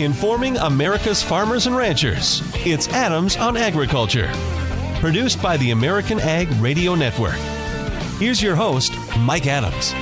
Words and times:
informing 0.00 0.56
America's 0.56 1.22
farmers 1.22 1.66
and 1.66 1.76
ranchers. 1.76 2.42
It's 2.66 2.88
Adams 2.88 3.36
on 3.36 3.56
Agriculture, 3.56 4.30
produced 5.00 5.42
by 5.42 5.56
the 5.58 5.70
American 5.70 6.18
Ag 6.20 6.48
Radio 6.60 6.94
Network. 6.94 7.38
Here's 8.18 8.42
your 8.42 8.54
host, 8.54 8.92
Mike 9.18 9.46
Adams. 9.46 9.92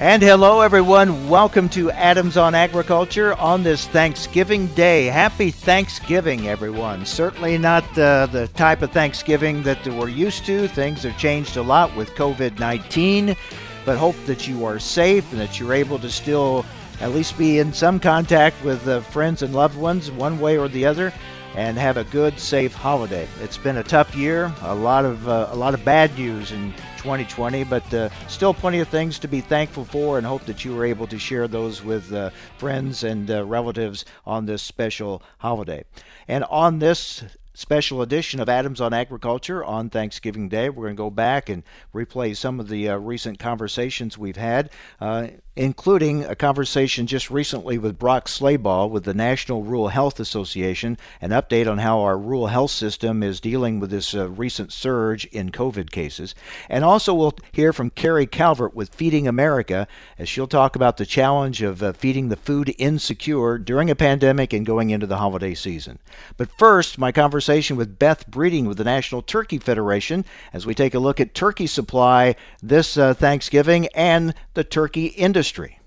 And 0.00 0.22
hello, 0.22 0.62
everyone. 0.62 1.28
Welcome 1.28 1.68
to 1.70 1.90
Adams 1.90 2.36
on 2.36 2.54
Agriculture 2.54 3.34
on 3.34 3.62
this 3.62 3.86
Thanksgiving 3.88 4.66
Day. 4.68 5.06
Happy 5.06 5.50
Thanksgiving, 5.50 6.48
everyone. 6.48 7.04
Certainly 7.04 7.58
not 7.58 7.84
uh, 7.98 8.26
the 8.26 8.48
type 8.54 8.82
of 8.82 8.90
Thanksgiving 8.92 9.62
that 9.64 9.86
we're 9.86 10.08
used 10.08 10.46
to. 10.46 10.68
Things 10.68 11.02
have 11.02 11.18
changed 11.18 11.56
a 11.58 11.62
lot 11.62 11.94
with 11.94 12.10
COVID 12.12 12.58
19, 12.58 13.36
but 13.84 13.98
hope 13.98 14.16
that 14.24 14.48
you 14.48 14.64
are 14.64 14.78
safe 14.78 15.30
and 15.32 15.40
that 15.40 15.60
you're 15.60 15.74
able 15.74 15.98
to 15.98 16.08
still 16.08 16.64
at 17.00 17.12
least 17.12 17.38
be 17.38 17.58
in 17.58 17.72
some 17.72 17.98
contact 17.98 18.62
with 18.64 18.86
uh, 18.86 19.00
friends 19.00 19.42
and 19.42 19.54
loved 19.54 19.76
ones 19.76 20.10
one 20.10 20.38
way 20.38 20.58
or 20.58 20.68
the 20.68 20.84
other 20.84 21.12
and 21.56 21.76
have 21.76 21.96
a 21.96 22.04
good 22.04 22.38
safe 22.38 22.74
holiday. 22.74 23.26
It's 23.40 23.58
been 23.58 23.78
a 23.78 23.82
tough 23.82 24.14
year, 24.14 24.52
a 24.62 24.74
lot 24.74 25.04
of 25.04 25.28
uh, 25.28 25.48
a 25.50 25.56
lot 25.56 25.74
of 25.74 25.84
bad 25.84 26.16
news 26.16 26.52
in 26.52 26.72
2020, 26.98 27.64
but 27.64 27.92
uh, 27.92 28.08
still 28.28 28.54
plenty 28.54 28.78
of 28.80 28.88
things 28.88 29.18
to 29.20 29.28
be 29.28 29.40
thankful 29.40 29.84
for 29.84 30.18
and 30.18 30.26
hope 30.26 30.44
that 30.44 30.64
you 30.64 30.74
were 30.74 30.84
able 30.84 31.06
to 31.08 31.18
share 31.18 31.48
those 31.48 31.82
with 31.82 32.12
uh, 32.12 32.30
friends 32.58 33.02
and 33.02 33.30
uh, 33.30 33.44
relatives 33.44 34.04
on 34.24 34.46
this 34.46 34.62
special 34.62 35.22
holiday. 35.38 35.84
And 36.28 36.44
on 36.44 36.78
this 36.78 37.24
special 37.60 38.00
edition 38.00 38.40
of 38.40 38.48
Adams 38.48 38.80
on 38.80 38.94
Agriculture 38.94 39.62
on 39.62 39.90
Thanksgiving 39.90 40.48
Day. 40.48 40.70
We're 40.70 40.84
going 40.84 40.96
to 40.96 41.02
go 41.02 41.10
back 41.10 41.50
and 41.50 41.62
replay 41.94 42.34
some 42.34 42.58
of 42.58 42.68
the 42.68 42.88
uh, 42.88 42.96
recent 42.96 43.38
conversations 43.38 44.16
we've 44.16 44.36
had. 44.36 44.70
Uh, 44.98 45.28
including 45.60 46.24
a 46.24 46.34
conversation 46.34 47.06
just 47.06 47.30
recently 47.30 47.76
with 47.76 47.98
Brock 47.98 48.28
Slabaugh 48.28 48.88
with 48.88 49.04
the 49.04 49.12
National 49.12 49.62
Rural 49.62 49.88
Health 49.88 50.18
Association, 50.18 50.96
an 51.20 51.32
update 51.32 51.70
on 51.70 51.76
how 51.76 52.00
our 52.00 52.16
rural 52.16 52.46
health 52.46 52.70
system 52.70 53.22
is 53.22 53.40
dealing 53.40 53.78
with 53.78 53.90
this 53.90 54.14
uh, 54.14 54.30
recent 54.30 54.72
surge 54.72 55.26
in 55.26 55.50
COVID 55.50 55.90
cases. 55.90 56.34
And 56.70 56.82
also, 56.82 57.12
we'll 57.12 57.34
hear 57.52 57.74
from 57.74 57.90
Carrie 57.90 58.26
Calvert 58.26 58.74
with 58.74 58.94
Feeding 58.94 59.28
America 59.28 59.86
as 60.18 60.30
she'll 60.30 60.46
talk 60.46 60.76
about 60.76 60.96
the 60.96 61.04
challenge 61.04 61.60
of 61.60 61.82
uh, 61.82 61.92
feeding 61.92 62.30
the 62.30 62.36
food 62.36 62.74
insecure 62.78 63.58
during 63.58 63.90
a 63.90 63.94
pandemic 63.94 64.54
and 64.54 64.64
going 64.64 64.88
into 64.88 65.06
the 65.06 65.18
holiday 65.18 65.52
season. 65.52 65.98
But 66.38 66.48
first, 66.56 66.96
my 66.96 67.12
conversation 67.12 67.76
with 67.76 67.98
Beth 67.98 68.26
Breeding 68.26 68.64
with 68.64 68.78
the 68.78 68.84
National 68.84 69.20
Turkey 69.20 69.58
Federation 69.58 70.24
as 70.54 70.64
we 70.64 70.74
take 70.74 70.94
a 70.94 70.98
look 70.98 71.20
at 71.20 71.34
turkey 71.34 71.66
supply 71.66 72.34
this 72.62 72.96
uh, 72.96 73.12
Thanksgiving 73.12 73.88
and 73.88 74.32
the 74.54 74.64
turkey 74.64 75.08
industry 75.08 75.49
industry? 75.50 75.78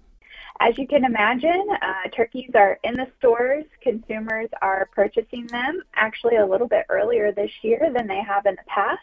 As 0.59 0.77
you 0.77 0.87
can 0.87 1.03
imagine, 1.03 1.67
uh, 1.81 2.09
turkeys 2.15 2.51
are 2.53 2.79
in 2.83 2.95
the 2.95 3.07
stores. 3.17 3.65
Consumers 3.81 4.49
are 4.61 4.87
purchasing 4.93 5.47
them 5.47 5.81
actually 5.95 6.35
a 6.35 6.45
little 6.45 6.67
bit 6.67 6.85
earlier 6.89 7.31
this 7.31 7.51
year 7.63 7.91
than 7.93 8.07
they 8.07 8.21
have 8.21 8.45
in 8.45 8.55
the 8.55 8.63
past. 8.67 9.01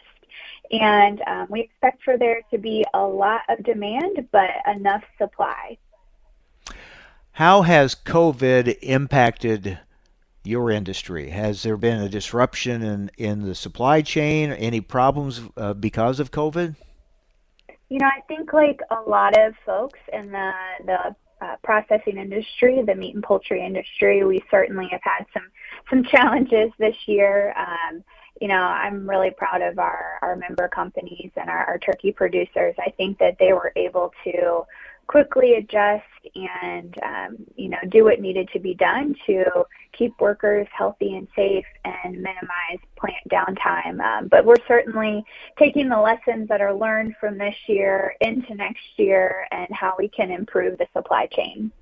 And 0.71 1.21
um, 1.27 1.47
we 1.49 1.61
expect 1.61 2.03
for 2.03 2.17
there 2.17 2.41
to 2.51 2.57
be 2.57 2.85
a 2.93 3.01
lot 3.01 3.41
of 3.49 3.63
demand, 3.63 4.27
but 4.31 4.49
enough 4.73 5.03
supply. 5.17 5.77
How 7.33 7.63
has 7.63 7.95
COVID 7.95 8.77
impacted 8.81 9.79
your 10.43 10.71
industry? 10.71 11.29
Has 11.29 11.63
there 11.63 11.77
been 11.77 12.01
a 12.01 12.09
disruption 12.09 12.81
in, 12.81 13.11
in 13.17 13.41
the 13.41 13.55
supply 13.55 14.01
chain? 14.01 14.51
Any 14.51 14.79
problems 14.79 15.41
uh, 15.57 15.73
because 15.73 16.19
of 16.19 16.31
COVID? 16.31 16.75
You 17.91 17.99
know, 17.99 18.07
I 18.07 18.21
think 18.29 18.53
like 18.53 18.79
a 18.89 19.01
lot 19.01 19.37
of 19.37 19.53
folks 19.65 19.99
in 20.13 20.31
the 20.31 20.51
the 20.85 21.15
uh, 21.45 21.55
processing 21.61 22.17
industry, 22.17 22.81
the 22.85 22.95
meat 22.95 23.15
and 23.15 23.21
poultry 23.21 23.65
industry, 23.65 24.23
we 24.23 24.41
certainly 24.49 24.87
have 24.91 25.01
had 25.03 25.25
some 25.33 25.43
some 25.89 26.05
challenges 26.05 26.71
this 26.79 26.95
year. 27.05 27.53
Um, 27.57 28.01
you 28.39 28.47
know, 28.47 28.55
I'm 28.55 29.09
really 29.09 29.31
proud 29.31 29.61
of 29.61 29.77
our 29.77 30.19
our 30.21 30.37
member 30.37 30.69
companies 30.69 31.31
and 31.35 31.49
our, 31.49 31.65
our 31.65 31.79
turkey 31.79 32.13
producers. 32.13 32.75
I 32.79 32.91
think 32.91 33.19
that 33.19 33.35
they 33.39 33.51
were 33.51 33.73
able 33.75 34.13
to 34.23 34.61
quickly 35.11 35.55
adjust 35.55 36.05
and 36.35 36.95
um, 37.03 37.35
you 37.57 37.67
know 37.67 37.77
do 37.89 38.05
what 38.05 38.21
needed 38.21 38.47
to 38.53 38.59
be 38.59 38.73
done 38.73 39.13
to 39.25 39.43
keep 39.91 40.13
workers 40.21 40.67
healthy 40.71 41.15
and 41.15 41.27
safe 41.35 41.65
and 41.83 42.13
minimize 42.13 42.79
plant 42.97 43.17
downtime. 43.29 43.99
Um, 43.99 44.29
but 44.29 44.45
we're 44.45 44.65
certainly 44.69 45.21
taking 45.59 45.89
the 45.89 45.99
lessons 45.99 46.47
that 46.47 46.61
are 46.61 46.73
learned 46.73 47.15
from 47.19 47.37
this 47.37 47.55
year 47.67 48.15
into 48.21 48.55
next 48.55 48.85
year 48.95 49.47
and 49.51 49.67
how 49.71 49.95
we 49.99 50.07
can 50.07 50.31
improve 50.31 50.77
the 50.77 50.87
supply 50.93 51.27
chain. 51.27 51.73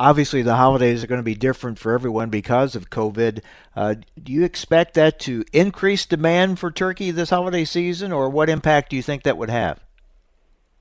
Obviously, 0.00 0.40
the 0.40 0.56
holidays 0.56 1.04
are 1.04 1.06
going 1.06 1.18
to 1.20 1.22
be 1.22 1.34
different 1.34 1.78
for 1.78 1.92
everyone 1.92 2.30
because 2.30 2.74
of 2.74 2.88
COVID. 2.88 3.42
Uh, 3.76 3.96
do 4.20 4.32
you 4.32 4.42
expect 4.42 4.94
that 4.94 5.20
to 5.20 5.44
increase 5.52 6.06
demand 6.06 6.58
for 6.58 6.70
turkey 6.70 7.10
this 7.10 7.28
holiday 7.28 7.66
season, 7.66 8.10
or 8.10 8.30
what 8.30 8.48
impact 8.48 8.88
do 8.88 8.96
you 8.96 9.02
think 9.02 9.24
that 9.24 9.36
would 9.36 9.50
have? 9.50 9.80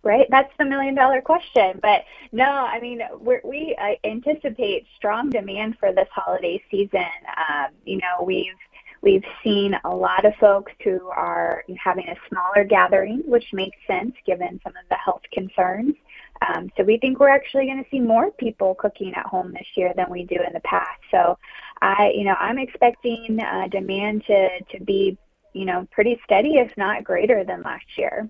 Right, 0.03 0.25
that's 0.31 0.51
the 0.57 0.65
million 0.65 0.95
dollar 0.95 1.21
question. 1.21 1.79
But 1.79 2.05
no, 2.31 2.45
I 2.45 2.79
mean, 2.79 3.01
we 3.43 3.75
uh, 3.79 4.07
anticipate 4.07 4.87
strong 4.95 5.29
demand 5.29 5.77
for 5.79 5.93
this 5.93 6.07
holiday 6.11 6.61
season. 6.71 7.05
Um, 7.37 7.67
you 7.85 7.97
know, 7.97 8.23
we've 8.25 8.55
we've 9.03 9.23
seen 9.43 9.77
a 9.83 9.89
lot 9.89 10.25
of 10.25 10.33
folks 10.39 10.71
who 10.83 11.07
are 11.09 11.63
having 11.77 12.07
a 12.09 12.15
smaller 12.29 12.63
gathering, 12.63 13.21
which 13.27 13.45
makes 13.53 13.77
sense 13.85 14.15
given 14.25 14.59
some 14.63 14.73
of 14.75 14.89
the 14.89 14.95
health 14.95 15.21
concerns. 15.31 15.93
Um, 16.47 16.71
so 16.75 16.83
we 16.83 16.97
think 16.97 17.19
we're 17.19 17.29
actually 17.29 17.67
going 17.67 17.83
to 17.83 17.89
see 17.91 17.99
more 17.99 18.31
people 18.31 18.73
cooking 18.73 19.13
at 19.13 19.27
home 19.27 19.53
this 19.53 19.67
year 19.75 19.93
than 19.95 20.09
we 20.09 20.23
do 20.23 20.37
in 20.47 20.53
the 20.53 20.61
past. 20.61 20.99
So 21.11 21.37
I, 21.83 22.11
you 22.15 22.23
know, 22.23 22.35
I'm 22.39 22.57
expecting 22.57 23.39
uh, 23.39 23.67
demand 23.67 24.23
to 24.25 24.61
to 24.61 24.83
be, 24.83 25.15
you 25.53 25.65
know, 25.65 25.87
pretty 25.91 26.19
steady, 26.25 26.55
if 26.55 26.75
not 26.75 27.03
greater 27.03 27.43
than 27.43 27.61
last 27.61 27.85
year 27.97 28.27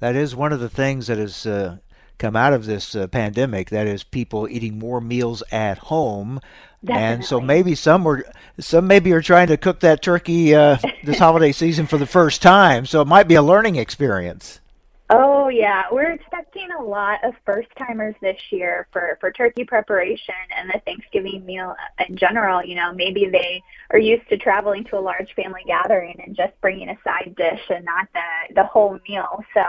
that 0.00 0.14
is 0.14 0.36
one 0.36 0.52
of 0.52 0.60
the 0.60 0.68
things 0.68 1.06
that 1.06 1.18
has 1.18 1.46
uh, 1.46 1.78
come 2.18 2.36
out 2.36 2.52
of 2.52 2.66
this 2.66 2.94
uh, 2.94 3.06
pandemic. 3.06 3.70
That 3.70 3.86
is 3.86 4.02
people 4.02 4.48
eating 4.48 4.78
more 4.78 5.00
meals 5.00 5.42
at 5.50 5.78
home. 5.78 6.40
Definitely. 6.84 7.14
And 7.14 7.24
so 7.24 7.40
maybe 7.40 7.74
some 7.74 8.04
were, 8.04 8.24
some 8.60 8.86
maybe 8.86 9.12
are 9.12 9.22
trying 9.22 9.48
to 9.48 9.56
cook 9.56 9.80
that 9.80 10.02
turkey 10.02 10.54
uh, 10.54 10.78
this 11.04 11.18
holiday 11.18 11.52
season 11.52 11.86
for 11.86 11.98
the 11.98 12.06
first 12.06 12.42
time. 12.42 12.86
So 12.86 13.00
it 13.00 13.08
might 13.08 13.28
be 13.28 13.34
a 13.34 13.42
learning 13.42 13.76
experience. 13.76 14.60
Oh 15.08 15.48
yeah, 15.48 15.84
we're 15.92 16.10
expecting 16.10 16.66
a 16.76 16.82
lot 16.82 17.24
of 17.24 17.32
first 17.44 17.68
timers 17.78 18.16
this 18.20 18.40
year 18.50 18.88
for 18.92 19.16
for 19.20 19.30
turkey 19.30 19.62
preparation 19.62 20.34
and 20.56 20.68
the 20.68 20.80
Thanksgiving 20.84 21.46
meal 21.46 21.76
in 22.08 22.16
general. 22.16 22.64
You 22.64 22.74
know, 22.74 22.92
maybe 22.92 23.28
they 23.30 23.62
are 23.90 24.00
used 24.00 24.28
to 24.30 24.36
traveling 24.36 24.82
to 24.86 24.98
a 24.98 25.00
large 25.00 25.32
family 25.36 25.60
gathering 25.64 26.20
and 26.26 26.34
just 26.34 26.60
bringing 26.60 26.88
a 26.88 26.98
side 27.04 27.36
dish 27.36 27.60
and 27.70 27.84
not 27.84 28.08
the 28.14 28.54
the 28.56 28.64
whole 28.64 28.98
meal. 29.08 29.44
So, 29.54 29.62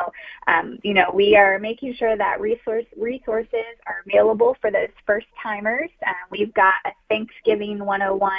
um, 0.47 0.79
you 0.81 0.95
know, 0.95 1.11
we 1.13 1.35
are 1.35 1.59
making 1.59 1.93
sure 1.93 2.17
that 2.17 2.41
resource 2.41 2.85
resources 2.97 3.77
are 3.85 4.03
available 4.07 4.57
for 4.59 4.71
those 4.71 4.89
first 5.05 5.27
timers. 5.43 5.91
Uh, 6.03 6.13
we've 6.31 6.53
got 6.55 6.73
a 6.85 6.91
Thanksgiving 7.09 7.85
101 7.85 8.31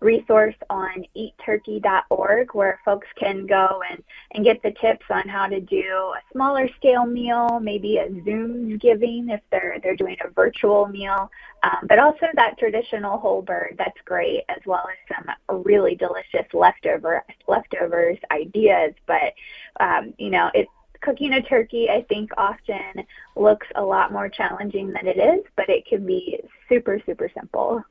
resource 0.00 0.56
on 0.70 1.04
eatturkey.org 1.16 2.48
where 2.52 2.80
folks 2.84 3.06
can 3.16 3.46
go 3.46 3.80
and 3.88 4.02
and 4.32 4.44
get 4.44 4.60
the 4.64 4.72
tips 4.80 5.06
on 5.08 5.28
how 5.28 5.46
to 5.46 5.60
do 5.60 5.78
a 5.78 6.31
smaller 6.32 6.68
scale 6.76 7.06
meal, 7.06 7.60
maybe 7.60 7.98
a 7.98 8.08
Zoom 8.24 8.78
giving 8.78 9.28
if 9.30 9.40
they're 9.50 9.78
they're 9.82 9.96
doing 9.96 10.16
a 10.24 10.30
virtual 10.30 10.86
meal, 10.88 11.30
um, 11.62 11.86
but 11.88 11.98
also 11.98 12.26
that 12.34 12.58
traditional 12.58 13.18
whole 13.18 13.42
bird. 13.42 13.76
That's 13.78 14.00
great, 14.04 14.44
as 14.48 14.60
well 14.66 14.84
as 14.88 15.16
some 15.16 15.62
really 15.64 15.94
delicious 15.94 16.52
leftover 16.52 17.24
leftovers 17.46 18.18
ideas. 18.30 18.94
But 19.06 19.34
um, 19.80 20.14
you 20.18 20.30
know, 20.30 20.50
it 20.54 20.68
cooking 21.00 21.32
a 21.34 21.42
turkey 21.42 21.90
I 21.90 22.02
think 22.08 22.30
often 22.36 23.04
looks 23.36 23.66
a 23.74 23.82
lot 23.82 24.12
more 24.12 24.28
challenging 24.28 24.92
than 24.92 25.06
it 25.06 25.18
is, 25.18 25.44
but 25.56 25.68
it 25.68 25.86
can 25.86 26.06
be 26.06 26.40
super 26.68 27.00
super 27.06 27.30
simple 27.34 27.82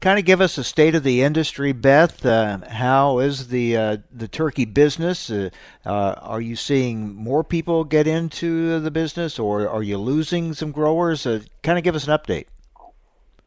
kind 0.00 0.18
of 0.18 0.24
give 0.24 0.40
us 0.40 0.56
a 0.58 0.64
state 0.64 0.94
of 0.94 1.02
the 1.02 1.22
industry, 1.22 1.72
Beth. 1.72 2.24
Uh, 2.24 2.58
how 2.68 3.18
is 3.18 3.48
the 3.48 3.76
uh, 3.76 3.96
the 4.12 4.28
turkey 4.28 4.64
business? 4.64 5.30
Uh, 5.30 5.50
uh, 5.84 6.14
are 6.20 6.40
you 6.40 6.56
seeing 6.56 7.14
more 7.14 7.44
people 7.44 7.84
get 7.84 8.06
into 8.06 8.80
the 8.80 8.90
business, 8.90 9.38
or 9.38 9.68
are 9.68 9.82
you 9.82 9.98
losing 9.98 10.54
some 10.54 10.72
growers? 10.72 11.26
Uh, 11.26 11.40
kind 11.62 11.78
of 11.78 11.84
give 11.84 11.94
us 11.94 12.06
an 12.06 12.16
update. 12.16 12.46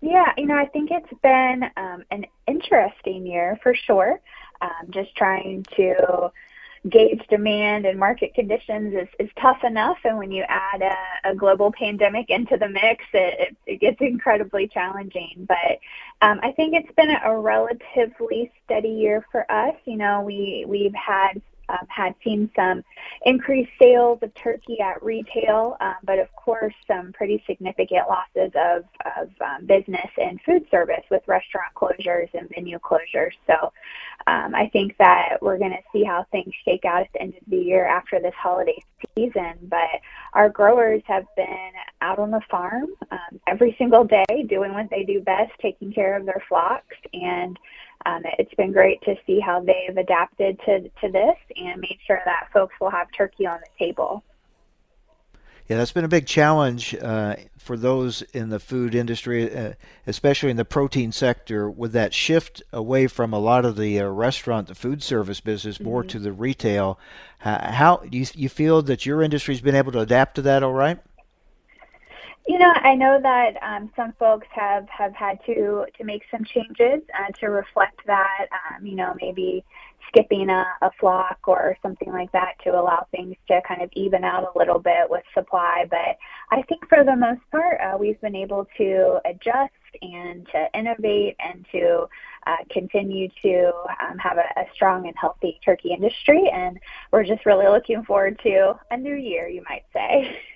Yeah, 0.02 0.34
you 0.38 0.46
know, 0.46 0.56
I 0.56 0.66
think 0.66 0.92
it's 0.92 1.22
been 1.22 1.64
um, 1.78 2.04
an 2.12 2.26
interesting 2.48 3.26
year 3.26 3.58
for 3.64 3.74
sure. 3.74 4.20
Um, 4.62 4.92
just 4.92 5.16
trying 5.16 5.66
to 5.76 6.32
gauge 6.90 7.26
demand 7.30 7.86
and 7.86 7.98
market 7.98 8.34
conditions 8.34 8.94
is, 8.94 9.08
is 9.20 9.30
tough 9.42 9.64
enough. 9.64 9.98
And 10.04 10.18
when 10.18 10.32
you 10.32 10.44
add 10.48 10.82
a, 10.82 11.32
a 11.32 11.36
global 11.36 11.72
pandemic 11.72 12.30
into 12.30 12.58
the 12.58 12.68
mix, 12.68 13.04
it, 13.14 13.40
it, 13.40 13.58
it 13.66 13.80
gets 13.80 13.98
incredibly 14.02 14.68
challenging. 14.68 15.48
But 15.48 15.80
um, 16.22 16.40
I 16.44 16.52
think 16.52 16.76
it's 16.76 16.94
been 16.96 17.12
a 17.24 17.38
relatively 17.38 18.52
steady 18.66 18.90
year 18.90 19.26
for 19.32 19.50
us. 19.52 19.76
You 19.86 19.98
know, 19.98 20.22
we, 20.22 20.66
we've 20.68 20.94
had 20.94 21.42
um, 21.70 21.88
had 21.88 22.16
seen 22.24 22.50
some 22.56 22.84
increased 23.26 23.72
sales 23.82 24.20
of 24.22 24.34
turkey 24.36 24.80
at 24.80 25.02
retail, 25.04 25.78
um, 25.82 25.96
but 26.04 26.20
of 26.20 26.34
course 26.36 26.74
some 26.88 27.14
pretty 27.14 27.44
significant 27.48 28.08
losses 28.08 28.52
of, 28.56 28.84
of 29.18 29.30
um, 29.42 29.66
business 29.66 30.10
in 30.18 30.40
food 30.46 30.66
service 30.70 31.04
with 31.10 31.22
restaurant 31.28 31.74
closures 31.76 32.30
and 32.34 32.50
venue 32.50 32.80
closures. 32.80 33.34
So 33.48 33.72
um, 34.28 34.56
I 34.56 34.70
think 34.72 34.96
that 34.98 35.38
we're 35.42 35.58
going 35.58 35.72
to 35.72 35.84
see 35.92 36.04
how 36.04 36.26
things 36.32 36.54
shake 36.66 36.86
out 36.86 37.02
at 37.02 37.08
the 37.14 37.22
end 37.22 37.34
of 37.36 37.44
the 37.48 37.58
year 37.58 37.86
after 37.86 38.20
this 38.20 38.34
holiday 38.38 38.82
season. 39.16 39.54
But 39.64 40.02
our 40.34 40.50
growers 40.50 41.02
have 41.08 41.26
been 41.36 41.72
out 42.02 42.20
on 42.20 42.32
the 42.32 42.42
farm 42.50 42.88
um, 43.12 43.40
every 43.48 43.76
single 43.78 44.04
day 44.04 44.26
doing 44.48 44.74
what 44.74 44.90
they 44.90 45.04
do 45.04 45.22
best, 45.22 45.52
taking 45.62 45.92
care 45.92 46.18
of 46.18 46.26
their 46.26 46.44
flocks. 46.48 46.96
And 47.14 47.58
um, 48.06 48.22
it's 48.40 48.54
been 48.56 48.72
great 48.72 49.02
to 49.04 49.16
see 49.26 49.40
how 49.40 49.62
they've 49.62 49.98
adapted 49.98 50.60
to, 50.66 50.82
to 50.82 51.12
this 51.12 51.36
and 51.56 51.82
made 51.82 51.98
sure 52.06 52.22
that 52.26 52.50
folks 52.54 52.74
will 52.80 52.92
have 52.92 53.08
turkey 53.16 53.46
on 53.46 53.60
the 53.60 53.86
table. 53.86 54.24
Yeah, 55.68 55.78
that's 55.78 55.94
been 55.94 56.04
a 56.04 56.10
big 56.10 56.26
challenge 56.26 56.94
uh, 56.96 57.38
for 57.58 57.78
those 57.78 58.22
in 58.34 58.50
the 58.50 58.60
food 58.60 58.94
industry, 58.94 59.56
uh, 59.56 59.74
especially 60.06 60.50
in 60.50 60.58
the 60.58 60.66
protein 60.66 61.14
sector, 61.14 61.72
with 61.72 61.94
that 61.94 62.14
shift 62.14 62.62
away 62.74 63.08
from 63.08 63.34
a 63.34 63.40
lot 63.40 63.64
of 63.64 63.78
the 63.78 64.00
uh, 64.00 64.08
restaurant, 64.08 64.68
the 64.68 64.76
food 64.76 65.02
service 65.02 65.40
business, 65.40 65.80
more 65.80 66.02
mm-hmm. 66.02 66.10
to 66.10 66.20
the 66.20 66.34
retail. 66.34 67.00
how 67.40 68.04
do 68.10 68.18
you, 68.18 68.26
you 68.34 68.50
feel 68.50 68.82
that 68.82 69.06
your 69.06 69.22
industry's 69.22 69.62
been 69.62 69.76
able 69.76 69.94
to 69.94 70.00
adapt 70.00 70.36
to 70.36 70.42
that 70.42 70.64
all 70.64 70.74
right? 70.74 71.00
You 72.46 72.60
know, 72.60 72.74
I 72.76 72.96
know 72.96 73.20
that 73.22 73.52
um, 73.64 73.90
some 73.96 74.12
folks 74.20 74.48
have, 74.52 74.86
have 74.90 75.16
had 75.16 75.40
to 75.46 75.86
to 75.98 76.04
make 76.04 76.24
some 76.30 76.44
changes 76.44 77.02
uh, 77.18 77.32
to 77.40 77.48
reflect 77.48 78.02
that. 78.06 78.48
Um, 78.52 78.86
you 78.86 78.96
know, 78.96 79.16
maybe 79.22 79.64
skipping 80.10 80.50
a, 80.50 80.66
a 80.82 80.92
flock 81.00 81.40
or 81.48 81.78
something 81.82 82.12
like 82.12 82.32
that 82.34 82.56
to 82.66 82.72
allow 82.72 83.08
things 83.12 83.36
to 83.48 83.62
kind 83.66 83.82
of 83.82 83.90
even 83.94 84.26
out 84.26 84.52
a 84.54 84.60
little 84.60 84.80
bit 84.80 85.10
with 85.10 85.24
supply. 85.34 85.86
But 85.90 86.18
I 86.52 86.62
think 86.64 86.88
for 86.90 87.06
the 87.06 87.16
most 87.16 87.42
part, 87.50 87.80
uh, 87.80 87.98
we've 87.98 88.20
been 88.20 88.36
able 88.36 88.68
to 88.78 89.20
adjust 89.26 89.72
and 90.02 90.46
to 90.52 90.68
innovate 90.78 91.38
and 91.40 91.66
to 91.72 92.08
uh, 92.46 92.58
continue 92.72 93.30
to 93.42 93.72
um, 94.02 94.18
have 94.18 94.38
a, 94.38 94.60
a 94.60 94.66
strong 94.74 95.08
and 95.08 95.16
healthy 95.20 95.60
turkey 95.64 95.94
industry. 95.94 96.50
And 96.54 96.78
we're 97.12 97.24
just 97.24 97.46
really 97.46 97.68
looking 97.68 98.04
forward 98.04 98.38
to 98.44 98.74
a 98.92 98.98
new 98.98 99.16
year, 99.16 99.48
you 99.48 99.64
might 99.70 99.86
say. 99.94 100.38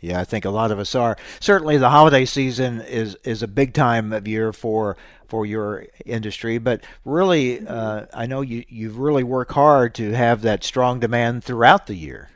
Yeah, 0.00 0.20
I 0.20 0.24
think 0.24 0.44
a 0.44 0.50
lot 0.50 0.70
of 0.70 0.78
us 0.78 0.94
are. 0.94 1.16
Certainly, 1.40 1.78
the 1.78 1.90
holiday 1.90 2.24
season 2.24 2.80
is 2.82 3.16
is 3.24 3.42
a 3.42 3.48
big 3.48 3.72
time 3.72 4.12
of 4.12 4.28
year 4.28 4.52
for 4.52 4.96
for 5.26 5.46
your 5.46 5.86
industry, 6.04 6.58
but 6.58 6.82
really, 7.04 7.66
uh, 7.66 8.06
I 8.12 8.26
know 8.26 8.42
you 8.42 8.64
you 8.68 8.90
really 8.90 9.24
work 9.24 9.52
hard 9.52 9.94
to 9.96 10.12
have 10.12 10.42
that 10.42 10.64
strong 10.64 11.00
demand 11.00 11.44
throughout 11.44 11.86
the 11.86 11.94
year. 11.94 12.30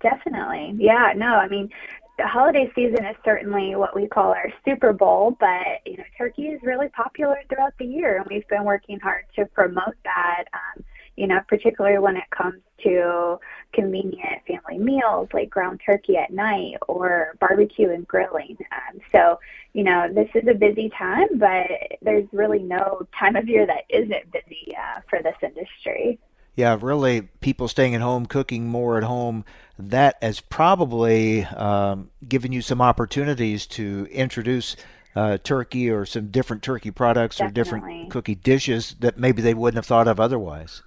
Definitely, 0.00 0.76
yeah. 0.78 1.12
No, 1.16 1.34
I 1.34 1.48
mean, 1.48 1.70
the 2.18 2.26
holiday 2.26 2.70
season 2.74 3.04
is 3.04 3.16
certainly 3.24 3.74
what 3.74 3.94
we 3.94 4.06
call 4.06 4.32
our 4.32 4.52
Super 4.64 4.92
Bowl, 4.92 5.36
but 5.38 5.80
you 5.84 5.96
know, 5.96 6.04
turkey 6.16 6.48
is 6.48 6.60
really 6.62 6.88
popular 6.88 7.36
throughout 7.48 7.74
the 7.78 7.86
year, 7.86 8.18
and 8.18 8.26
we've 8.30 8.46
been 8.48 8.64
working 8.64 9.00
hard 9.00 9.24
to 9.36 9.46
promote 9.46 9.96
that. 10.04 10.44
Um, 10.52 10.84
you 11.18 11.26
know, 11.26 11.40
particularly 11.48 11.98
when 11.98 12.16
it 12.16 12.30
comes 12.30 12.62
to 12.84 13.40
convenient 13.72 14.40
family 14.46 14.78
meals 14.78 15.28
like 15.32 15.50
ground 15.50 15.80
turkey 15.84 16.16
at 16.16 16.32
night 16.32 16.76
or 16.86 17.34
barbecue 17.40 17.90
and 17.90 18.06
grilling. 18.06 18.56
Um, 18.70 19.00
so, 19.10 19.40
you 19.72 19.82
know, 19.82 20.08
this 20.12 20.28
is 20.36 20.46
a 20.48 20.54
busy 20.54 20.90
time, 20.96 21.26
but 21.34 21.66
there's 22.02 22.28
really 22.32 22.62
no 22.62 23.06
time 23.18 23.34
of 23.34 23.48
year 23.48 23.66
that 23.66 23.82
isn't 23.88 24.30
busy 24.30 24.76
uh, 24.76 25.00
for 25.10 25.20
this 25.20 25.34
industry. 25.42 26.20
Yeah, 26.54 26.78
really, 26.80 27.22
people 27.40 27.66
staying 27.66 27.96
at 27.96 28.00
home, 28.00 28.26
cooking 28.26 28.66
more 28.66 28.96
at 28.96 29.04
home, 29.04 29.44
that 29.76 30.18
has 30.22 30.40
probably 30.40 31.44
um, 31.44 32.10
given 32.28 32.52
you 32.52 32.62
some 32.62 32.80
opportunities 32.80 33.66
to 33.68 34.06
introduce 34.12 34.76
uh, 35.16 35.38
turkey 35.38 35.90
or 35.90 36.06
some 36.06 36.28
different 36.28 36.62
turkey 36.62 36.92
products 36.92 37.38
Definitely. 37.38 37.50
or 37.50 37.64
different 37.64 38.10
cookie 38.10 38.34
dishes 38.36 38.94
that 39.00 39.18
maybe 39.18 39.42
they 39.42 39.54
wouldn't 39.54 39.78
have 39.78 39.86
thought 39.86 40.06
of 40.06 40.20
otherwise. 40.20 40.82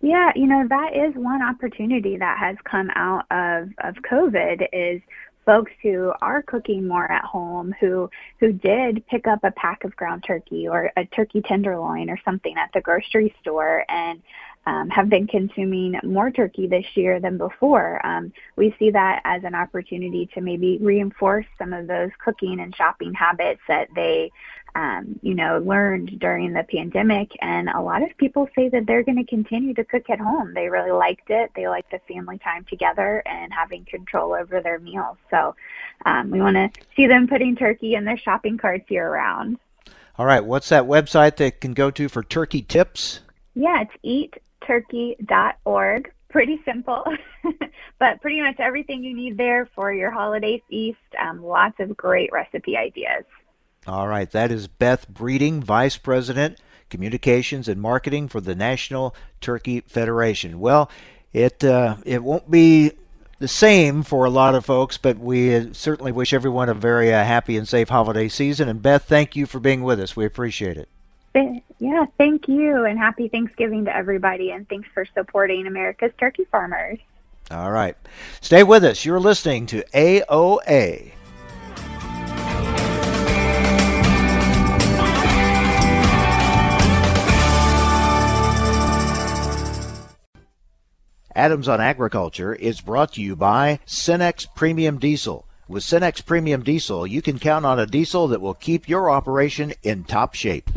Yeah, 0.00 0.30
you 0.36 0.46
know, 0.46 0.64
that 0.68 0.94
is 0.94 1.14
one 1.16 1.42
opportunity 1.42 2.16
that 2.18 2.38
has 2.38 2.56
come 2.64 2.88
out 2.94 3.24
of, 3.30 3.70
of 3.82 3.96
COVID 4.08 4.68
is 4.72 5.02
folks 5.44 5.72
who 5.82 6.12
are 6.20 6.42
cooking 6.42 6.86
more 6.86 7.10
at 7.10 7.24
home 7.24 7.74
who 7.80 8.10
who 8.38 8.52
did 8.52 9.02
pick 9.06 9.26
up 9.26 9.42
a 9.44 9.50
pack 9.52 9.82
of 9.82 9.96
ground 9.96 10.22
turkey 10.22 10.68
or 10.68 10.92
a 10.98 11.06
turkey 11.06 11.40
tenderloin 11.40 12.10
or 12.10 12.18
something 12.22 12.54
at 12.58 12.68
the 12.74 12.82
grocery 12.82 13.34
store 13.40 13.82
and 13.88 14.20
um, 14.66 14.90
have 14.90 15.08
been 15.08 15.26
consuming 15.26 15.98
more 16.04 16.30
turkey 16.30 16.66
this 16.66 16.84
year 16.94 17.18
than 17.18 17.38
before. 17.38 18.04
Um, 18.06 18.30
we 18.56 18.74
see 18.78 18.90
that 18.90 19.22
as 19.24 19.42
an 19.44 19.54
opportunity 19.54 20.28
to 20.34 20.42
maybe 20.42 20.76
reinforce 20.82 21.46
some 21.56 21.72
of 21.72 21.86
those 21.86 22.10
cooking 22.22 22.60
and 22.60 22.76
shopping 22.76 23.14
habits 23.14 23.62
that 23.68 23.88
they 23.94 24.30
um, 24.74 25.18
you 25.22 25.34
know, 25.34 25.58
learned 25.58 26.18
during 26.18 26.52
the 26.52 26.64
pandemic. 26.64 27.32
And 27.40 27.68
a 27.68 27.80
lot 27.80 28.02
of 28.02 28.16
people 28.16 28.48
say 28.54 28.68
that 28.68 28.86
they're 28.86 29.02
going 29.02 29.18
to 29.18 29.24
continue 29.24 29.74
to 29.74 29.84
cook 29.84 30.08
at 30.10 30.20
home. 30.20 30.54
They 30.54 30.68
really 30.68 30.92
liked 30.92 31.30
it. 31.30 31.50
They 31.54 31.68
like 31.68 31.90
the 31.90 32.00
family 32.12 32.38
time 32.38 32.64
together 32.64 33.22
and 33.26 33.52
having 33.52 33.84
control 33.84 34.34
over 34.34 34.60
their 34.60 34.78
meals. 34.78 35.16
So 35.30 35.54
um, 36.06 36.30
we 36.30 36.40
want 36.40 36.56
to 36.56 36.70
see 36.96 37.06
them 37.06 37.26
putting 37.26 37.56
turkey 37.56 37.94
in 37.94 38.04
their 38.04 38.18
shopping 38.18 38.58
carts 38.58 38.90
year 38.90 39.10
round. 39.10 39.58
All 40.16 40.26
right. 40.26 40.44
What's 40.44 40.68
that 40.68 40.84
website 40.84 41.36
they 41.36 41.50
can 41.50 41.74
go 41.74 41.90
to 41.92 42.08
for 42.08 42.22
turkey 42.22 42.62
tips? 42.62 43.20
Yeah, 43.54 43.82
it's 43.82 44.40
eatturkey.org. 44.68 46.12
Pretty 46.28 46.60
simple, 46.64 47.04
but 47.98 48.20
pretty 48.20 48.42
much 48.42 48.56
everything 48.58 49.02
you 49.02 49.16
need 49.16 49.38
there 49.38 49.66
for 49.74 49.90
your 49.92 50.10
holiday 50.10 50.62
feast. 50.68 50.98
Um, 51.18 51.42
lots 51.42 51.80
of 51.80 51.96
great 51.96 52.30
recipe 52.32 52.76
ideas. 52.76 53.24
All 53.88 54.06
right, 54.06 54.30
that 54.32 54.52
is 54.52 54.68
Beth 54.68 55.08
Breeding, 55.08 55.62
Vice 55.62 55.96
President, 55.96 56.58
Communications 56.90 57.68
and 57.68 57.80
Marketing 57.80 58.28
for 58.28 58.38
the 58.38 58.54
National 58.54 59.14
Turkey 59.40 59.80
Federation. 59.80 60.60
Well, 60.60 60.90
it 61.32 61.64
uh, 61.64 61.96
it 62.04 62.22
won't 62.22 62.50
be 62.50 62.92
the 63.38 63.48
same 63.48 64.02
for 64.02 64.26
a 64.26 64.30
lot 64.30 64.54
of 64.54 64.66
folks, 64.66 64.98
but 64.98 65.18
we 65.18 65.54
uh, 65.54 65.66
certainly 65.72 66.12
wish 66.12 66.34
everyone 66.34 66.68
a 66.68 66.74
very 66.74 67.14
uh, 67.14 67.24
happy 67.24 67.56
and 67.56 67.66
safe 67.66 67.88
holiday 67.88 68.28
season. 68.28 68.68
And 68.68 68.82
Beth, 68.82 69.04
thank 69.04 69.34
you 69.34 69.46
for 69.46 69.58
being 69.58 69.82
with 69.82 70.00
us. 70.00 70.14
We 70.14 70.26
appreciate 70.26 70.76
it. 70.76 70.88
Yeah, 71.78 72.06
thank 72.18 72.48
you, 72.48 72.84
and 72.84 72.98
happy 72.98 73.28
Thanksgiving 73.28 73.84
to 73.84 73.96
everybody, 73.96 74.50
and 74.50 74.68
thanks 74.68 74.88
for 74.92 75.06
supporting 75.14 75.66
America's 75.66 76.12
turkey 76.18 76.44
farmers. 76.50 76.98
All 77.50 77.70
right. 77.70 77.96
Stay 78.40 78.62
with 78.62 78.84
us. 78.84 79.04
You're 79.04 79.20
listening 79.20 79.66
to 79.66 79.82
AOA. 79.94 81.12
Adams 91.38 91.68
on 91.68 91.80
Agriculture 91.80 92.52
is 92.52 92.80
brought 92.80 93.12
to 93.12 93.22
you 93.22 93.36
by 93.36 93.78
Cenex 93.86 94.44
Premium 94.56 94.98
Diesel. 94.98 95.46
With 95.68 95.84
Cenex 95.84 96.26
Premium 96.26 96.64
Diesel, 96.64 97.06
you 97.06 97.22
can 97.22 97.38
count 97.38 97.64
on 97.64 97.78
a 97.78 97.86
diesel 97.86 98.26
that 98.26 98.40
will 98.40 98.54
keep 98.54 98.88
your 98.88 99.08
operation 99.08 99.72
in 99.84 100.02
top 100.02 100.34
shape. 100.34 100.68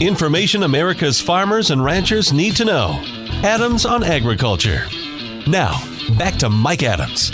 Information 0.00 0.62
America's 0.62 1.20
farmers 1.20 1.72
and 1.72 1.82
ranchers 1.82 2.32
need 2.32 2.54
to 2.54 2.64
know. 2.64 3.02
Adams 3.42 3.84
on 3.84 4.04
Agriculture. 4.04 4.86
Now, 5.48 5.82
back 6.16 6.36
to 6.36 6.48
Mike 6.48 6.84
Adams. 6.84 7.32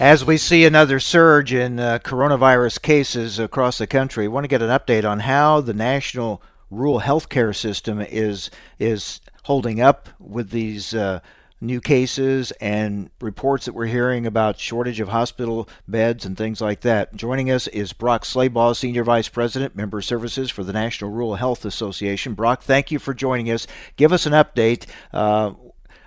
As 0.00 0.24
we 0.24 0.38
see 0.38 0.64
another 0.64 1.00
surge 1.00 1.52
in 1.52 1.80
uh, 1.80 1.98
coronavirus 1.98 2.80
cases 2.80 3.38
across 3.38 3.76
the 3.76 3.86
country, 3.86 4.24
I 4.24 4.28
want 4.28 4.44
to 4.44 4.48
get 4.48 4.62
an 4.62 4.70
update 4.70 5.06
on 5.06 5.20
how 5.20 5.60
the 5.60 5.74
National 5.74 6.40
rural 6.70 7.00
healthcare 7.00 7.54
system 7.54 8.00
is 8.00 8.50
is 8.78 9.20
holding 9.44 9.80
up 9.80 10.08
with 10.18 10.50
these 10.50 10.94
uh, 10.94 11.20
new 11.60 11.80
cases 11.80 12.52
and 12.60 13.10
reports 13.20 13.64
that 13.64 13.72
we're 13.74 13.86
hearing 13.86 14.26
about 14.26 14.58
shortage 14.58 15.00
of 15.00 15.08
hospital 15.08 15.68
beds 15.88 16.24
and 16.24 16.36
things 16.36 16.60
like 16.60 16.80
that. 16.82 17.14
Joining 17.16 17.50
us 17.50 17.66
is 17.68 17.92
Brock 17.92 18.24
Slabaugh, 18.24 18.76
Senior 18.76 19.04
Vice 19.04 19.28
President, 19.28 19.74
Member 19.74 20.00
Services 20.00 20.50
for 20.50 20.62
the 20.62 20.72
National 20.72 21.10
Rural 21.10 21.36
Health 21.36 21.64
Association. 21.64 22.34
Brock, 22.34 22.62
thank 22.62 22.90
you 22.90 22.98
for 22.98 23.14
joining 23.14 23.50
us. 23.50 23.66
Give 23.96 24.12
us 24.12 24.26
an 24.26 24.32
update. 24.32 24.86
Uh, 25.12 25.54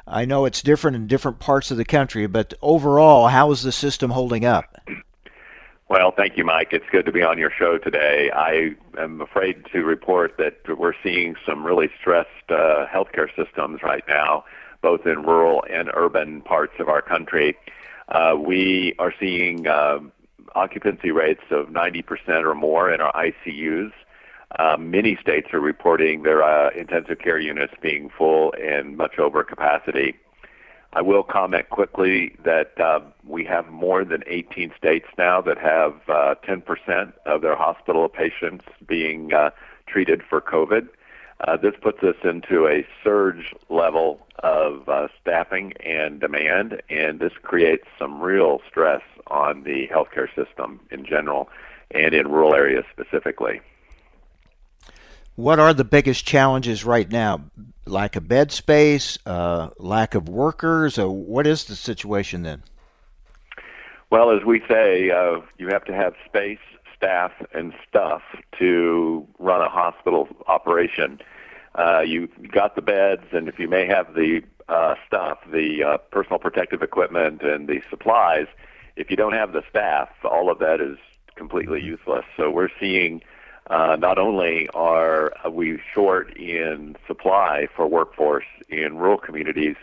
I 0.08 0.26
know 0.26 0.46
it's 0.46 0.62
different 0.62 0.96
in 0.96 1.08
different 1.08 1.40
parts 1.40 1.72
of 1.72 1.78
the 1.78 1.86
country, 1.86 2.28
but 2.28 2.54
overall, 2.62 3.28
how 3.28 3.52
is 3.52 3.64
the 3.64 3.72
system 3.72 4.12
holding 4.12 4.46
up? 4.46 4.82
Well, 5.92 6.14
thank 6.16 6.38
you, 6.38 6.46
Mike. 6.46 6.70
It's 6.72 6.86
good 6.90 7.06
to 7.08 7.12
be 7.12 7.22
on 7.22 7.38
your 7.38 7.52
show 7.52 7.78
today. 7.78 8.32
I 8.34 8.76
am 8.98 9.20
afraid 9.20 9.66
to 9.74 9.84
report 9.84 10.38
that 10.38 10.56
we're 10.78 10.94
seeing 11.04 11.36
some 11.46 11.66
really 11.66 11.90
stressed 12.00 12.30
uh, 12.48 12.86
healthcare 12.88 13.28
systems 13.36 13.84
right 13.84 14.06
now, 14.08 14.46
both 14.82 15.06
in 15.06 15.24
rural 15.24 15.66
and 15.70 15.92
urban 15.94 16.44
parts 16.44 16.76
of 16.80 16.88
our 16.88 17.02
country. 17.02 17.58
Uh, 18.08 18.38
we 18.40 18.96
are 19.00 19.14
seeing 19.20 19.68
uh, 19.68 20.00
occupancy 20.56 21.12
rates 21.12 21.44
of 21.52 21.68
90% 21.68 22.46
or 22.46 22.56
more 22.56 22.90
in 22.90 23.02
our 23.02 23.12
ICUs. 23.12 23.92
uh, 24.60 24.78
many 24.78 25.18
states 25.18 25.50
are 25.52 25.60
reporting 25.60 26.24
their 26.24 26.42
uh, 26.42 26.70
intensive 26.70 27.20
care 27.20 27.38
units 27.38 27.74
being 27.82 28.10
full 28.18 28.54
and 28.54 28.96
much 28.96 29.20
over 29.20 29.44
capacity. 29.44 30.16
I 30.94 31.02
will 31.02 31.24
comment 31.24 31.70
quickly 31.70 32.36
that 32.44 32.80
uh, 32.80 33.00
we 33.26 33.46
have 33.46 33.70
more 33.70 34.04
than 34.04 34.24
18 34.28 34.74
states 34.78 35.08
now 35.18 35.40
that 35.42 35.58
have 35.58 35.94
uh, 36.10 36.36
10% 36.46 37.14
of 37.26 37.42
their 37.42 37.56
hospital 37.56 38.10
patients 38.10 38.66
being 38.86 39.34
uh, 39.34 39.52
treated 39.88 40.22
for 40.22 40.42
COVID. 40.42 40.90
Uh, 41.48 41.58
this 41.58 41.74
puts 41.82 42.04
us 42.04 42.18
into 42.24 42.68
a 42.68 42.86
surge 43.04 43.56
level 43.70 44.28
of 44.40 44.88
uh, 44.90 45.08
staffing 45.20 45.74
and 45.84 46.20
demand, 46.20 46.82
and 46.90 47.20
this 47.20 47.34
creates 47.42 47.88
some 47.98 48.22
real 48.22 48.60
stress 48.68 49.02
on 49.28 49.64
the 49.64 49.88
healthcare 49.88 50.28
system 50.36 50.80
in 50.92 51.06
general 51.06 51.50
and 51.92 52.14
in 52.14 52.28
rural 52.28 52.54
areas 52.54 52.84
specifically. 52.92 53.62
What 55.36 55.60
are 55.60 55.74
the 55.74 55.84
biggest 55.86 56.26
challenges 56.26 56.84
right 56.84 57.10
now? 57.10 57.42
Lack 57.86 58.16
of 58.16 58.28
bed 58.28 58.52
space, 58.52 59.18
uh, 59.26 59.70
lack 59.78 60.14
of 60.14 60.28
workers. 60.28 61.00
Uh, 61.00 61.10
what 61.10 61.48
is 61.48 61.66
the 61.66 61.76
situation 61.76 62.44
then? 62.44 62.64
Well, 64.10 64.32
as 64.32 64.44
we 64.44 64.62
say, 64.68 65.10
uh, 65.10 65.40
you 65.58 65.70
have 65.70 65.86
to 65.86 65.94
have 65.94 66.14
space, 66.26 66.60
staff, 66.96 67.32
and 67.54 67.74
stuff 67.88 68.22
to 68.60 69.26
run 69.40 69.62
a 69.62 69.70
hospital 69.70 70.28
operation. 70.48 71.22
Uh, 71.76 72.02
you 72.02 72.28
got 72.52 72.76
the 72.76 72.82
beds, 72.82 73.24
and 73.32 73.48
if 73.48 73.58
you 73.58 73.70
may 73.70 73.86
have 73.86 74.14
the 74.14 74.44
uh, 74.68 74.96
stuff, 75.08 75.40
the 75.52 75.84
uh, 75.84 75.98
personal 76.12 76.40
protective 76.40 76.82
equipment, 76.82 77.42
and 77.42 77.70
the 77.70 77.82
supplies, 77.90 78.48
if 78.98 79.10
you 79.10 79.16
don't 79.16 79.34
have 79.34 79.54
the 79.54 79.64
staff, 79.70 80.10
all 80.26 80.52
of 80.52 80.60
that 80.60 80.82
is 80.82 80.98
completely 81.36 81.80
mm-hmm. 81.80 81.88
useless. 81.88 82.26
So 82.36 82.52
we're 82.52 82.70
seeing 82.80 83.22
uh, 83.72 83.96
not 83.96 84.18
only 84.18 84.68
are 84.74 85.34
we 85.50 85.80
short 85.94 86.36
in 86.38 86.96
supply 87.08 87.68
for 87.74 87.88
workforce 87.88 88.46
in 88.68 88.98
rural 88.98 89.18
communities, 89.18 89.78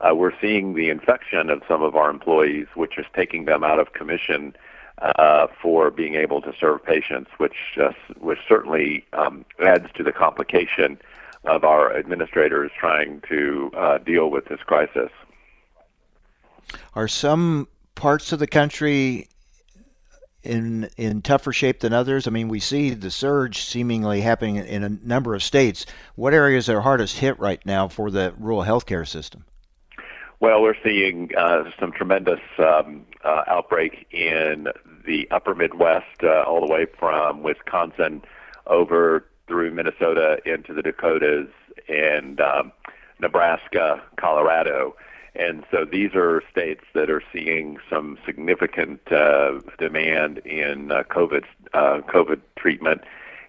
uh, 0.00 0.14
we're 0.14 0.38
seeing 0.40 0.74
the 0.74 0.90
infection 0.90 1.48
of 1.48 1.62
some 1.66 1.82
of 1.82 1.96
our 1.96 2.10
employees, 2.10 2.66
which 2.74 2.98
is 2.98 3.06
taking 3.14 3.46
them 3.46 3.64
out 3.64 3.80
of 3.80 3.94
commission 3.94 4.54
uh, 5.00 5.46
for 5.60 5.90
being 5.90 6.14
able 6.14 6.42
to 6.42 6.52
serve 6.60 6.84
patients, 6.84 7.30
which 7.38 7.78
uh, 7.82 7.92
which 8.18 8.38
certainly 8.46 9.06
um, 9.14 9.44
adds 9.64 9.86
to 9.94 10.02
the 10.02 10.12
complication 10.12 10.98
of 11.44 11.64
our 11.64 11.96
administrators 11.96 12.70
trying 12.78 13.22
to 13.26 13.70
uh, 13.74 13.96
deal 13.98 14.30
with 14.30 14.44
this 14.46 14.60
crisis. 14.60 15.10
Are 16.94 17.08
some 17.08 17.68
parts 17.94 18.32
of 18.32 18.38
the 18.38 18.46
country 18.46 19.28
in 20.42 20.88
in 20.96 21.22
tougher 21.22 21.52
shape 21.52 21.80
than 21.80 21.92
others? 21.92 22.26
I 22.26 22.30
mean, 22.30 22.48
we 22.48 22.60
see 22.60 22.90
the 22.90 23.10
surge 23.10 23.62
seemingly 23.62 24.20
happening 24.20 24.56
in 24.56 24.84
a 24.84 24.88
number 24.88 25.34
of 25.34 25.42
states. 25.42 25.86
What 26.14 26.34
areas 26.34 26.68
are 26.68 26.80
hardest 26.80 27.18
hit 27.18 27.38
right 27.38 27.64
now 27.64 27.88
for 27.88 28.10
the 28.10 28.34
rural 28.38 28.62
healthcare 28.62 29.06
system? 29.06 29.44
Well, 30.40 30.62
we're 30.62 30.74
seeing 30.82 31.30
uh, 31.36 31.64
some 31.78 31.92
tremendous 31.92 32.40
um, 32.58 33.04
uh, 33.24 33.42
outbreak 33.46 34.06
in 34.10 34.68
the 35.06 35.28
upper 35.30 35.54
Midwest, 35.54 36.22
uh, 36.22 36.44
all 36.46 36.66
the 36.66 36.72
way 36.72 36.86
from 36.98 37.42
Wisconsin 37.42 38.22
over 38.66 39.26
through 39.46 39.72
Minnesota 39.72 40.38
into 40.46 40.72
the 40.72 40.80
Dakotas 40.80 41.48
and 41.88 42.40
um, 42.40 42.72
Nebraska, 43.20 44.02
Colorado. 44.16 44.96
And 45.34 45.64
so 45.70 45.84
these 45.84 46.14
are 46.14 46.42
states 46.50 46.82
that 46.94 47.08
are 47.08 47.22
seeing 47.32 47.78
some 47.88 48.18
significant 48.26 49.00
uh, 49.12 49.60
demand 49.78 50.38
in 50.38 50.90
uh, 50.90 51.04
COVID 51.04 51.44
uh, 51.72 52.00
COVID 52.08 52.40
treatment, 52.56 53.02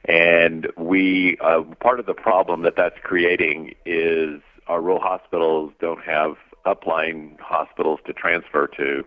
and 0.05 0.67
we 0.77 1.37
uh, 1.41 1.63
part 1.79 1.99
of 1.99 2.05
the 2.05 2.13
problem 2.13 2.61
that 2.61 2.75
that's 2.75 2.99
creating 3.01 3.73
is 3.85 4.41
our 4.67 4.79
rural 4.79 4.99
hospitals 4.99 5.73
don't 5.79 6.03
have 6.03 6.35
upline 6.67 7.39
hospitals 7.39 7.99
to 8.05 8.13
transfer 8.13 8.67
to. 8.67 9.03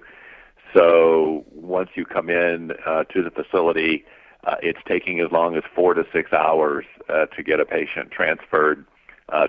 So 0.74 1.44
once 1.52 1.90
you 1.94 2.04
come 2.04 2.28
in 2.28 2.72
uh, 2.84 3.04
to 3.04 3.22
the 3.22 3.30
facility, 3.30 4.04
uh, 4.42 4.56
it's 4.60 4.80
taking 4.88 5.20
as 5.20 5.30
long 5.30 5.54
as 5.54 5.62
four 5.76 5.94
to 5.94 6.04
six 6.12 6.32
hours 6.32 6.84
to 7.08 7.42
get 7.44 7.60
a 7.60 7.64
patient 7.64 8.10
transferred 8.10 8.84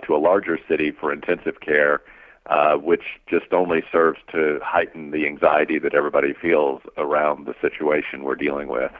to 0.06 0.16
a 0.16 0.18
larger 0.18 0.60
city 0.70 0.92
for 0.92 1.12
intensive 1.12 1.60
care 1.62 2.02
uh, 2.48 2.76
which 2.76 3.04
just 3.28 3.52
only 3.54 3.84
serves 3.92 4.20
to 4.32 4.60
heighten 4.64 5.12
the 5.12 5.26
anxiety 5.26 5.80
that 5.80 5.96
everybody 5.96 6.34
feels 6.34 6.82
around 6.98 7.46
the 7.46 7.56
situation 7.62 8.24
we're 8.24 8.36
dealing 8.36 8.68
with. 8.68 8.92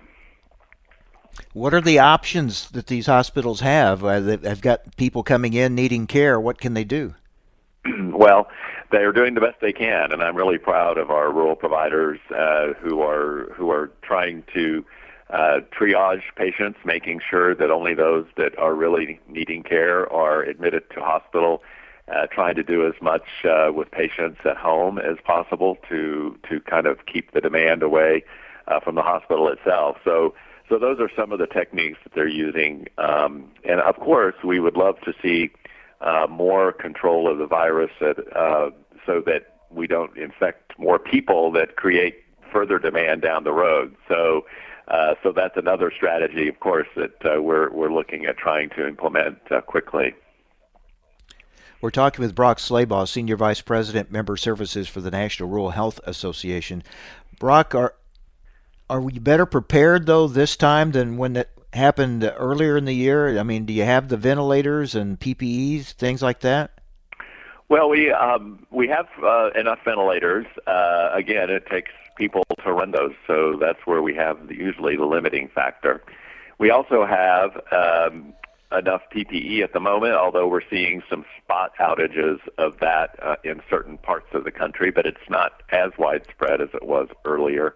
What 1.54 1.74
are 1.74 1.82
the 1.82 2.00
options 2.00 2.70
that 2.72 2.88
these 2.88 3.08
hospitals 3.08 3.60
have? 3.60 4.04
Uh, 4.04 4.20
they've 4.20 4.62
got 4.62 4.96
people 4.96 5.22
coming 5.24 5.54
in 5.54 5.76
needing 5.76 6.08
care. 6.08 6.40
What 6.40 6.60
can 6.60 6.74
they 6.74 6.84
do? 6.84 7.14
well, 8.12 8.48
they 8.92 9.00
are 9.00 9.12
doing 9.12 9.34
the 9.34 9.42
best 9.42 9.60
they 9.62 9.74
can, 9.74 10.12
and 10.12 10.24
I'm 10.24 10.36
really 10.36 10.58
proud 10.58 10.98
of 10.98 11.10
our 11.12 11.32
rural 11.32 11.56
providers 11.56 12.20
uh, 12.36 12.74
who 12.80 13.02
are 13.02 13.54
who 13.56 13.70
are 13.70 13.92
trying 14.02 14.44
to 14.54 14.86
uh, 15.30 15.60
triage 15.78 16.22
patients, 16.36 16.80
making 16.86 17.20
sure 17.30 17.56
that 17.56 17.72
only 17.72 17.94
those 17.94 18.26
that 18.38 18.58
are 18.58 18.74
really 18.74 19.20
needing 19.28 19.64
care 19.64 20.12
are 20.12 20.44
admitted 20.44 20.84
to 20.92 21.02
hospital 21.02 21.62
uh, 22.14 22.28
trying 22.28 22.56
to 22.56 22.64
do 22.64 22.86
as 22.86 22.94
much 23.02 23.24
uh, 23.46 23.72
with 23.74 23.90
patients 23.92 24.40
at 24.46 24.58
home 24.58 25.00
as 25.00 25.18
possible 25.24 25.78
to 25.90 26.38
to 26.50 26.60
kind 26.62 26.86
of 26.86 27.06
keep 27.06 27.32
the 27.32 27.42
demand 27.42 27.82
away 27.82 28.24
uh, 28.68 28.80
from 28.80 28.96
the 28.96 29.02
hospital 29.02 29.48
itself. 29.48 29.98
So 30.04 30.34
so 30.70 30.78
those 30.78 31.00
are 31.00 31.10
some 31.16 31.32
of 31.32 31.40
the 31.40 31.48
techniques 31.48 32.00
that 32.04 32.14
they're 32.14 32.28
using, 32.28 32.88
um, 32.98 33.52
and 33.64 33.80
of 33.80 33.96
course 33.98 34.36
we 34.44 34.60
would 34.60 34.78
love 34.78 35.00
to 35.02 35.14
see 35.22 35.52
uh, 36.02 36.28
more 36.30 36.72
control 36.72 37.32
of 37.32 37.38
the 37.40 37.48
virus 37.48 37.92
uh, 38.02 38.70
so 39.06 39.22
that 39.26 39.58
we 39.72 39.88
don't 39.88 40.16
infect 40.18 40.78
more 40.78 41.00
people 41.00 41.52
that 41.52 41.76
create 41.76 42.24
further 42.52 42.78
demand 42.80 43.22
down 43.22 43.44
the 43.44 43.54
road. 43.54 43.96
So. 44.08 44.46
Uh, 44.88 45.16
so 45.24 45.32
that's 45.32 45.58
another 45.58 45.92
strategy, 45.92 46.48
of 46.48 46.60
course, 46.60 46.88
that 46.96 47.16
uh, 47.26 47.42
we're 47.42 47.72
we're 47.72 47.92
looking 47.92 48.28
at 48.28 48.38
trying 48.38 48.70
to 48.70 48.88
implement 48.88 49.40
uh, 49.50 49.60
quickly. 49.60 50.14
We're 51.82 51.92
talking 51.92 52.24
with 52.24 52.36
Brock 52.36 52.58
Slabaugh, 52.58 53.08
Senior 53.08 53.36
Vice 53.36 53.62
President, 53.62 54.12
Member 54.12 54.38
Services 54.38 54.88
for 54.88 55.02
the 55.02 55.12
National 55.12 55.50
Rural 55.50 55.72
Health 55.72 56.00
Association. 56.06 56.84
Brock, 57.40 57.76
are 57.76 57.96
are 58.90 59.02
we 59.02 59.20
better 59.20 59.46
prepared 59.46 60.06
though 60.06 60.28
this 60.28 60.56
time 60.56 60.92
than 60.92 61.18
when 61.18 61.36
it 61.36 61.50
happened 61.74 62.24
earlier 62.38 62.78
in 62.78 62.86
the 62.86 62.94
year? 62.94 63.38
I 63.38 63.44
mean, 63.44 63.66
do 63.66 63.74
you 63.74 63.84
have 63.84 64.08
the 64.08 64.18
ventilators 64.18 64.96
and 64.96 65.20
PPEs, 65.20 65.92
things 65.92 66.22
like 66.22 66.40
that? 66.42 66.72
Well, 67.68 67.90
we 67.90 68.12
um, 68.12 68.66
we 68.72 68.88
have 68.88 69.08
uh, 69.22 69.50
enough 69.56 69.80
ventilators. 69.84 70.46
Uh, 70.68 71.10
again, 71.14 71.50
it 71.50 71.66
takes 71.66 71.92
people 72.16 72.44
to 72.64 72.72
run 72.72 72.92
those, 72.92 73.14
so 73.28 73.58
that's 73.60 73.80
where 73.86 74.02
we 74.02 74.16
have 74.16 74.48
the, 74.48 74.56
usually 74.56 74.96
the 74.96 75.06
limiting 75.06 75.50
factor. 75.50 76.04
We 76.58 76.70
also 76.70 77.06
have 77.06 77.60
um, 77.72 78.34
enough 78.78 79.02
PPE 79.14 79.64
at 79.64 79.74
the 79.74 79.80
moment, 79.80 80.14
although 80.14 80.48
we're 80.48 80.68
seeing 80.70 81.02
some 81.10 81.26
spot 81.42 81.74
outages 81.80 82.40
of 82.58 82.80
that 82.80 83.18
uh, 83.22 83.36
in 83.44 83.62
certain 83.70 83.98
parts 83.98 84.28
of 84.34 84.44
the 84.44 84.52
country, 84.52 84.92
but 84.92 85.06
it's 85.06 85.30
not 85.30 85.64
as 85.72 85.92
widespread 85.98 86.62
as 86.62 86.70
it 86.74 86.84
was 86.84 87.08
earlier. 87.26 87.76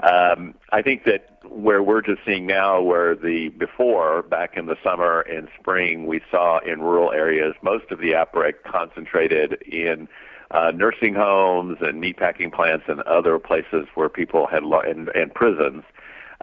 Um, 0.00 0.54
I 0.72 0.82
think 0.82 1.04
that 1.04 1.38
where 1.48 1.82
we're 1.82 2.02
just 2.02 2.20
seeing 2.26 2.46
now, 2.46 2.80
where 2.80 3.14
the 3.14 3.48
before 3.50 4.22
back 4.22 4.56
in 4.56 4.66
the 4.66 4.76
summer 4.82 5.20
and 5.20 5.48
spring, 5.58 6.06
we 6.06 6.20
saw 6.30 6.58
in 6.58 6.82
rural 6.82 7.12
areas 7.12 7.54
most 7.62 7.90
of 7.90 8.00
the 8.00 8.14
outbreak 8.14 8.64
concentrated 8.64 9.62
in 9.62 10.08
uh, 10.50 10.72
nursing 10.74 11.14
homes 11.14 11.78
and 11.80 12.02
meatpacking 12.02 12.52
plants 12.52 12.84
and 12.88 13.00
other 13.02 13.38
places 13.38 13.86
where 13.94 14.08
people 14.08 14.46
had 14.46 14.62
lo- 14.62 14.80
and, 14.80 15.08
and 15.08 15.32
prisons. 15.34 15.84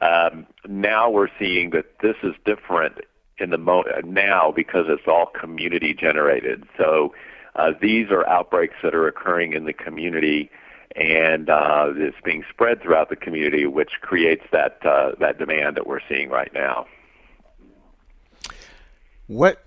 Um, 0.02 0.48
now 0.68 1.10
we're 1.10 1.30
seeing 1.38 1.70
that 1.72 2.00
this 2.02 2.16
is 2.24 2.34
different 2.46 3.00
in 3.42 3.50
the 3.50 3.58
mo- 3.58 3.84
now 4.04 4.52
because 4.52 4.86
it's 4.88 5.08
all 5.08 5.26
community 5.26 5.94
generated. 5.94 6.64
So 6.78 7.14
uh, 7.56 7.72
these 7.82 8.10
are 8.12 8.28
outbreaks 8.28 8.76
that 8.84 8.96
are 8.96 9.08
occurring 9.08 9.54
in 9.54 9.66
the 9.66 9.74
community, 9.74 10.50
and 10.96 11.50
uh, 11.50 11.88
it's 11.96 12.18
being 12.24 12.44
spread 12.50 12.82
throughout 12.82 13.10
the 13.10 13.16
community, 13.16 13.66
which 13.66 13.92
creates 14.02 14.44
that 14.52 14.86
uh, 14.86 15.12
that 15.20 15.38
demand 15.38 15.76
that 15.78 15.88
we're 15.88 16.00
seeing 16.08 16.30
right 16.30 16.54
now. 16.54 16.86
What 19.28 19.64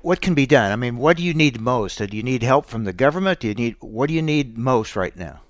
what 0.00 0.20
can 0.20 0.34
be 0.34 0.46
done? 0.46 0.70
I 0.70 0.76
mean, 0.76 0.96
what 0.98 1.16
do 1.16 1.22
you 1.24 1.34
need 1.34 1.60
most? 1.60 1.98
Do 1.98 2.16
you 2.16 2.22
need 2.22 2.42
help 2.42 2.66
from 2.66 2.84
the 2.84 2.92
government? 2.92 3.40
Do 3.40 3.48
you 3.48 3.54
need 3.54 3.76
what 3.80 4.08
do 4.08 4.14
you 4.14 4.22
need 4.22 4.56
most 4.56 4.96
right 4.96 5.16
now? 5.16 5.40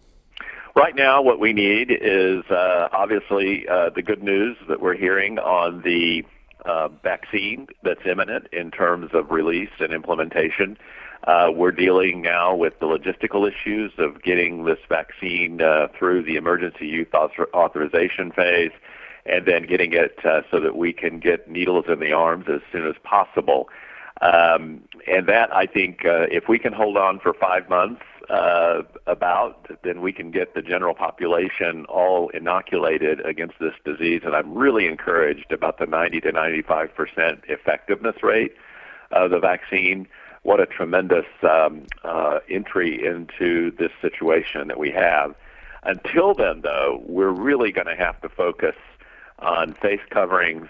Right 0.75 0.95
now, 0.95 1.23
what 1.23 1.41
we 1.41 1.55
need 1.55 1.91
is 1.91 2.45
uh, 2.51 2.89
obviously 2.93 3.67
uh, 3.67 3.89
the 3.95 4.03
good 4.03 4.23
news 4.23 4.59
that 4.69 4.81
we're 4.81 4.97
hearing 4.97 5.39
on 5.39 5.81
the 5.81 6.23
uh, 6.67 6.89
vaccine 7.03 7.67
that's 7.83 8.05
imminent 8.05 8.49
in 8.53 8.71
terms 8.71 9.11
of 9.15 9.31
release 9.31 9.71
and 9.79 9.93
implementation. 9.93 10.77
Uh, 11.25 11.51
we're 11.53 11.73
dealing 11.73 12.23
now 12.23 12.55
with 12.55 12.79
the 12.79 12.87
logistical 12.87 13.51
issues 13.51 13.93
of 13.99 14.23
getting 14.23 14.65
this 14.65 14.79
vaccine 14.89 15.61
uh, 15.61 15.89
through 15.99 16.23
the 16.23 16.37
emergency 16.37 17.07
author- 17.13 17.49
authorization 17.55 18.31
phase 18.31 18.73
and 19.25 19.45
then 19.47 19.67
getting 19.67 19.93
it 19.93 20.19
uh, 20.25 20.43
so 20.51 20.61
that 20.61 20.77
we 20.77 20.93
can 20.93 21.19
get 21.19 21.51
needles 21.51 21.87
in 21.89 21.99
the 21.99 22.13
arms 22.13 22.47
as 22.49 22.61
soon 22.71 22.87
as 22.87 22.95
possible. 23.03 23.69
Um, 24.21 24.83
and 25.07 25.27
that, 25.27 25.55
I 25.55 25.67
think, 25.67 26.05
uh, 26.05 26.27
if 26.31 26.49
we 26.49 26.59
can 26.59 26.73
hold 26.73 26.97
on 26.97 27.21
for 27.21 27.35
five 27.35 27.69
months, 27.69 28.03
uh, 28.29 28.83
about, 29.07 29.71
then 29.83 30.01
we 30.01 30.13
can 30.13 30.31
get 30.31 30.55
the 30.55 30.63
general 30.63 30.95
population 30.95 31.85
all 31.87 32.29
inoculated 32.31 33.25
against 33.25 33.59
this 33.61 33.75
disease. 33.85 34.23
And 34.25 34.35
I'm 34.35 34.55
really 34.55 34.87
encouraged 34.87 35.53
about 35.53 35.79
the 35.79 35.87
90 35.87 36.21
to 36.23 36.33
95 36.33 36.95
percent 36.95 37.45
effectiveness 37.49 38.23
rate 38.23 38.55
of 39.13 39.31
the 39.31 39.39
vaccine. 39.39 40.09
What 40.43 40.61
a 40.61 40.67
tremendous 40.67 41.27
um, 41.43 41.87
uh, 42.05 42.41
entry 42.49 43.05
into 43.05 43.71
this 43.73 43.91
situation 44.01 44.69
that 44.69 44.79
we 44.79 44.91
have. 44.91 45.35
Until 45.83 46.35
then, 46.35 46.63
though, 46.63 47.03
we're 47.07 47.31
really 47.31 47.71
going 47.71 47.87
to 47.87 47.97
have 47.97 48.21
to 48.23 48.29
focus 48.29 48.75
on 49.39 49.75
face 49.75 50.01
coverings, 50.11 50.69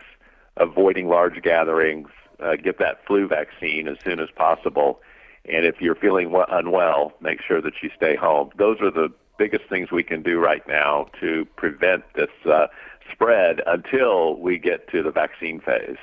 avoiding 0.56 1.08
large 1.08 1.42
gatherings, 1.42 2.08
uh, 2.40 2.57
get 2.57 2.78
that 2.78 3.05
flu 3.07 3.26
vaccine 3.26 3.88
as 3.88 3.97
soon 4.05 4.21
as 4.21 4.28
possible. 4.35 5.00
And 5.49 5.64
if 5.64 5.81
you're 5.81 5.95
feeling 5.95 6.35
unwell, 6.50 7.12
make 7.21 7.40
sure 7.40 7.61
that 7.61 7.75
you 7.83 7.90
stay 7.97 8.16
home. 8.16 8.50
Those 8.59 8.81
are 8.81 8.90
the 8.90 9.12
biggest 9.38 9.64
things 9.69 9.90
we 9.90 10.02
can 10.02 10.23
do 10.23 10.38
right 10.38 10.66
now 10.66 11.09
to 11.21 11.47
prevent 11.57 12.02
this 12.14 12.31
uh, 12.47 12.66
spread 13.12 13.61
until 13.66 14.37
we 14.40 14.59
get 14.59 14.88
to 14.90 15.02
the 15.02 15.11
vaccine 15.11 15.61
phase. 15.61 15.99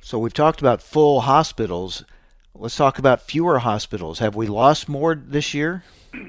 So 0.00 0.18
we've 0.18 0.34
talked 0.34 0.60
about 0.60 0.82
full 0.82 1.20
hospitals. 1.20 2.04
Let's 2.54 2.76
talk 2.76 2.98
about 2.98 3.22
fewer 3.22 3.60
hospitals. 3.60 4.18
Have 4.18 4.34
we 4.34 4.46
lost 4.46 4.88
more 4.88 5.14
this 5.14 5.54
year? 5.54 5.84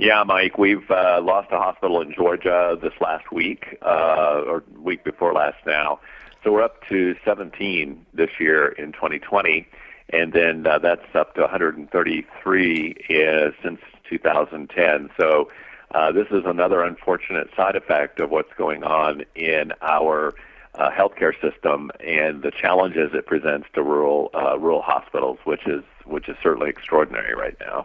Yeah, 0.00 0.24
Mike, 0.26 0.56
we've 0.56 0.90
uh, 0.90 1.20
lost 1.22 1.48
a 1.52 1.58
hospital 1.58 2.00
in 2.00 2.14
Georgia 2.14 2.74
this 2.80 2.94
last 3.02 3.30
week, 3.30 3.76
uh, 3.82 4.40
or 4.46 4.64
week 4.78 5.04
before 5.04 5.34
last 5.34 5.58
now. 5.66 6.00
So 6.42 6.52
we're 6.52 6.62
up 6.62 6.86
to 6.88 7.16
17 7.24 8.06
this 8.14 8.30
year 8.38 8.68
in 8.68 8.92
2020, 8.92 9.66
and 10.10 10.32
then 10.32 10.66
uh, 10.66 10.78
that's 10.78 11.14
up 11.14 11.34
to 11.34 11.42
133 11.42 12.96
uh, 13.10 13.50
since 13.62 13.80
2010. 14.08 15.10
So 15.18 15.50
uh, 15.94 16.12
this 16.12 16.28
is 16.30 16.44
another 16.46 16.82
unfortunate 16.82 17.48
side 17.54 17.76
effect 17.76 18.20
of 18.20 18.30
what's 18.30 18.52
going 18.56 18.84
on 18.84 19.24
in 19.34 19.72
our 19.82 20.34
uh, 20.76 20.90
healthcare 20.90 21.38
system 21.40 21.90
and 22.00 22.42
the 22.42 22.50
challenges 22.50 23.10
it 23.12 23.26
presents 23.26 23.66
to 23.74 23.82
rural 23.82 24.30
uh, 24.34 24.58
rural 24.58 24.82
hospitals, 24.82 25.38
which 25.44 25.66
is 25.66 25.82
which 26.06 26.28
is 26.28 26.36
certainly 26.42 26.70
extraordinary 26.70 27.34
right 27.34 27.56
now. 27.60 27.84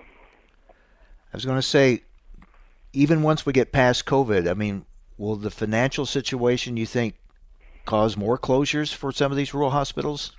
I 0.69 1.35
was 1.35 1.45
going 1.45 1.57
to 1.57 1.63
say, 1.63 2.03
even 2.93 3.21
once 3.21 3.45
we 3.45 3.51
get 3.51 3.71
past 3.71 4.05
COVID, 4.05 4.49
I 4.49 4.53
mean, 4.53 4.85
will 5.17 5.35
the 5.35 5.51
financial 5.51 6.05
situation 6.05 6.77
you 6.77 6.85
think 6.85 7.15
cause 7.85 8.17
more 8.17 8.37
closures 8.37 8.93
for 8.93 9.11
some 9.11 9.31
of 9.31 9.37
these 9.37 9.53
rural 9.53 9.71
hospitals? 9.71 10.31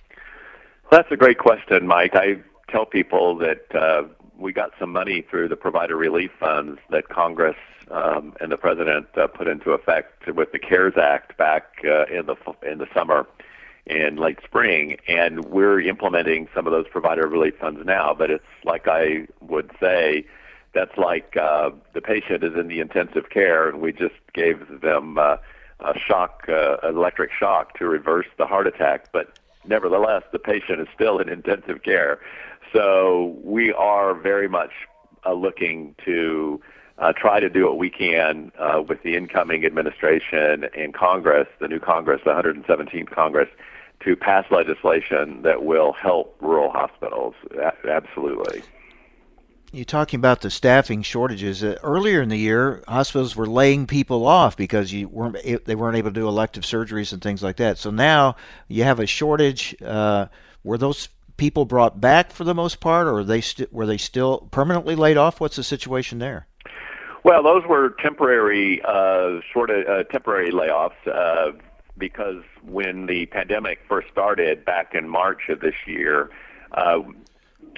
That's 0.90 1.10
a 1.10 1.16
great 1.16 1.38
question, 1.38 1.86
Mike. 1.86 2.14
I 2.14 2.38
tell 2.68 2.86
people 2.86 3.36
that 3.38 3.74
uh, 3.74 4.04
we 4.38 4.52
got 4.52 4.72
some 4.78 4.92
money 4.92 5.22
through 5.22 5.48
the 5.48 5.56
provider 5.56 5.96
relief 5.96 6.30
funds 6.38 6.78
that 6.90 7.08
Congress 7.08 7.56
um, 7.90 8.34
and 8.40 8.50
the 8.50 8.56
president 8.56 9.06
uh, 9.16 9.26
put 9.26 9.48
into 9.48 9.70
effect 9.72 10.26
with 10.34 10.52
the 10.52 10.58
CARES 10.58 10.94
Act 10.96 11.36
back 11.36 11.80
uh, 11.84 12.04
in 12.06 12.26
the 12.26 12.36
in 12.62 12.78
the 12.78 12.86
summer 12.94 13.26
in 13.86 14.16
late 14.16 14.38
spring, 14.44 14.96
and 15.06 15.44
we're 15.44 15.80
implementing 15.80 16.48
some 16.54 16.66
of 16.66 16.72
those 16.72 16.88
provider 16.88 17.28
relief 17.28 17.54
funds 17.60 17.80
now. 17.84 18.12
But 18.12 18.30
it's 18.30 18.44
like 18.64 18.88
I 18.88 19.28
would 19.40 19.70
say, 19.80 20.26
that's 20.74 20.96
like 20.96 21.36
uh, 21.36 21.70
the 21.94 22.00
patient 22.00 22.42
is 22.42 22.54
in 22.54 22.68
the 22.68 22.80
intensive 22.80 23.30
care, 23.30 23.68
and 23.68 23.80
we 23.80 23.92
just 23.92 24.16
gave 24.34 24.80
them. 24.80 25.18
Uh, 25.18 25.36
a 25.80 25.98
shock, 25.98 26.44
uh, 26.48 26.76
electric 26.82 27.30
shock 27.32 27.78
to 27.78 27.86
reverse 27.86 28.26
the 28.38 28.46
heart 28.46 28.66
attack, 28.66 29.12
but 29.12 29.38
nevertheless, 29.66 30.22
the 30.32 30.38
patient 30.38 30.80
is 30.80 30.88
still 30.94 31.18
in 31.18 31.28
intensive 31.28 31.82
care. 31.82 32.20
So 32.72 33.36
we 33.42 33.72
are 33.72 34.14
very 34.14 34.48
much 34.48 34.72
uh, 35.24 35.32
looking 35.32 35.94
to 36.04 36.60
uh, 36.98 37.12
try 37.12 37.40
to 37.40 37.50
do 37.50 37.66
what 37.66 37.78
we 37.78 37.90
can 37.90 38.52
uh, 38.58 38.82
with 38.86 39.02
the 39.02 39.16
incoming 39.16 39.66
administration 39.66 40.66
and 40.76 40.94
Congress, 40.94 41.48
the 41.60 41.68
new 41.68 41.80
Congress, 41.80 42.22
the 42.24 42.30
117th 42.30 43.10
Congress, 43.10 43.48
to 44.00 44.16
pass 44.16 44.44
legislation 44.50 45.42
that 45.42 45.64
will 45.64 45.92
help 45.92 46.36
rural 46.40 46.70
hospitals. 46.70 47.34
Absolutely 47.88 48.62
you're 49.76 49.84
talking 49.84 50.18
about 50.18 50.40
the 50.40 50.50
staffing 50.50 51.02
shortages. 51.02 51.62
Uh, 51.62 51.76
earlier 51.82 52.22
in 52.22 52.30
the 52.30 52.36
year, 52.36 52.82
hospitals 52.88 53.36
were 53.36 53.46
laying 53.46 53.86
people 53.86 54.26
off 54.26 54.56
because 54.56 54.92
you 54.92 55.08
weren't 55.08 55.64
they 55.64 55.74
weren't 55.74 55.96
able 55.96 56.10
to 56.10 56.20
do 56.20 56.26
elective 56.26 56.64
surgeries 56.64 57.12
and 57.12 57.20
things 57.20 57.42
like 57.42 57.56
that. 57.56 57.78
So 57.78 57.90
now 57.90 58.36
you 58.68 58.84
have 58.84 58.98
a 58.98 59.06
shortage. 59.06 59.76
Uh, 59.82 60.26
were 60.64 60.78
those 60.78 61.08
people 61.36 61.66
brought 61.66 62.00
back 62.00 62.32
for 62.32 62.44
the 62.44 62.54
most 62.54 62.80
part, 62.80 63.06
or 63.06 63.22
they 63.22 63.42
st- 63.42 63.72
were 63.72 63.86
they 63.86 63.98
still 63.98 64.48
permanently 64.50 64.96
laid 64.96 65.18
off? 65.18 65.40
What's 65.40 65.56
the 65.56 65.64
situation 65.64 66.18
there? 66.18 66.46
Well, 67.22 67.42
those 67.42 67.64
were 67.68 67.90
temporary, 68.00 68.80
uh, 68.82 69.40
short, 69.52 69.70
uh, 69.70 70.04
temporary 70.04 70.52
layoffs 70.52 70.92
uh, 71.06 71.52
because 71.98 72.42
when 72.62 73.06
the 73.06 73.26
pandemic 73.26 73.80
first 73.88 74.08
started 74.10 74.64
back 74.64 74.94
in 74.94 75.08
March 75.08 75.48
of 75.48 75.60
this 75.60 75.74
year, 75.86 76.30
uh, 76.72 77.00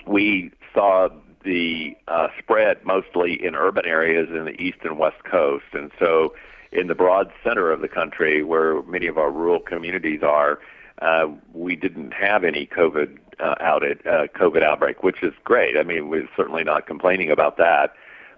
we 0.06 0.52
saw 0.74 1.08
the 1.48 1.96
uh, 2.08 2.28
spread 2.38 2.84
mostly 2.84 3.42
in 3.42 3.54
urban 3.54 3.86
areas 3.86 4.28
in 4.28 4.44
the 4.44 4.60
east 4.60 4.78
and 4.84 4.98
west 4.98 5.24
coast, 5.24 5.64
and 5.72 5.90
so 5.98 6.34
in 6.72 6.88
the 6.88 6.94
broad 6.94 7.32
center 7.42 7.72
of 7.72 7.80
the 7.80 7.88
country, 7.88 8.44
where 8.44 8.82
many 8.82 9.06
of 9.06 9.16
our 9.16 9.30
rural 9.30 9.58
communities 9.58 10.22
are, 10.22 10.60
uh, 11.00 11.26
we 11.54 11.74
didn't 11.74 12.12
have 12.12 12.44
any 12.44 12.66
COVID 12.66 13.16
uh, 13.40 13.54
outed, 13.60 14.06
uh, 14.06 14.26
COVID 14.36 14.62
outbreak, 14.62 15.02
which 15.02 15.22
is 15.22 15.32
great. 15.42 15.78
I 15.78 15.84
mean, 15.84 16.10
we're 16.10 16.28
certainly 16.36 16.64
not 16.64 16.86
complaining 16.86 17.30
about 17.30 17.56
that. 17.56 17.94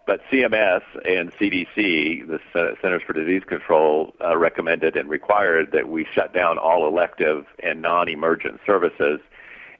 But 0.07 0.21
CMS 0.31 0.83
and 1.05 1.33
CDC, 1.33 2.27
the 2.29 2.41
Centers 2.81 3.03
for 3.03 3.13
Disease 3.13 3.43
Control, 3.45 4.15
uh, 4.25 4.37
recommended 4.37 4.97
and 4.97 5.09
required 5.09 5.73
that 5.73 5.89
we 5.89 6.07
shut 6.15 6.33
down 6.33 6.59
all 6.59 6.87
elective 6.87 7.47
and 7.63 7.83
non-emergent 7.83 8.61
services 8.65 9.21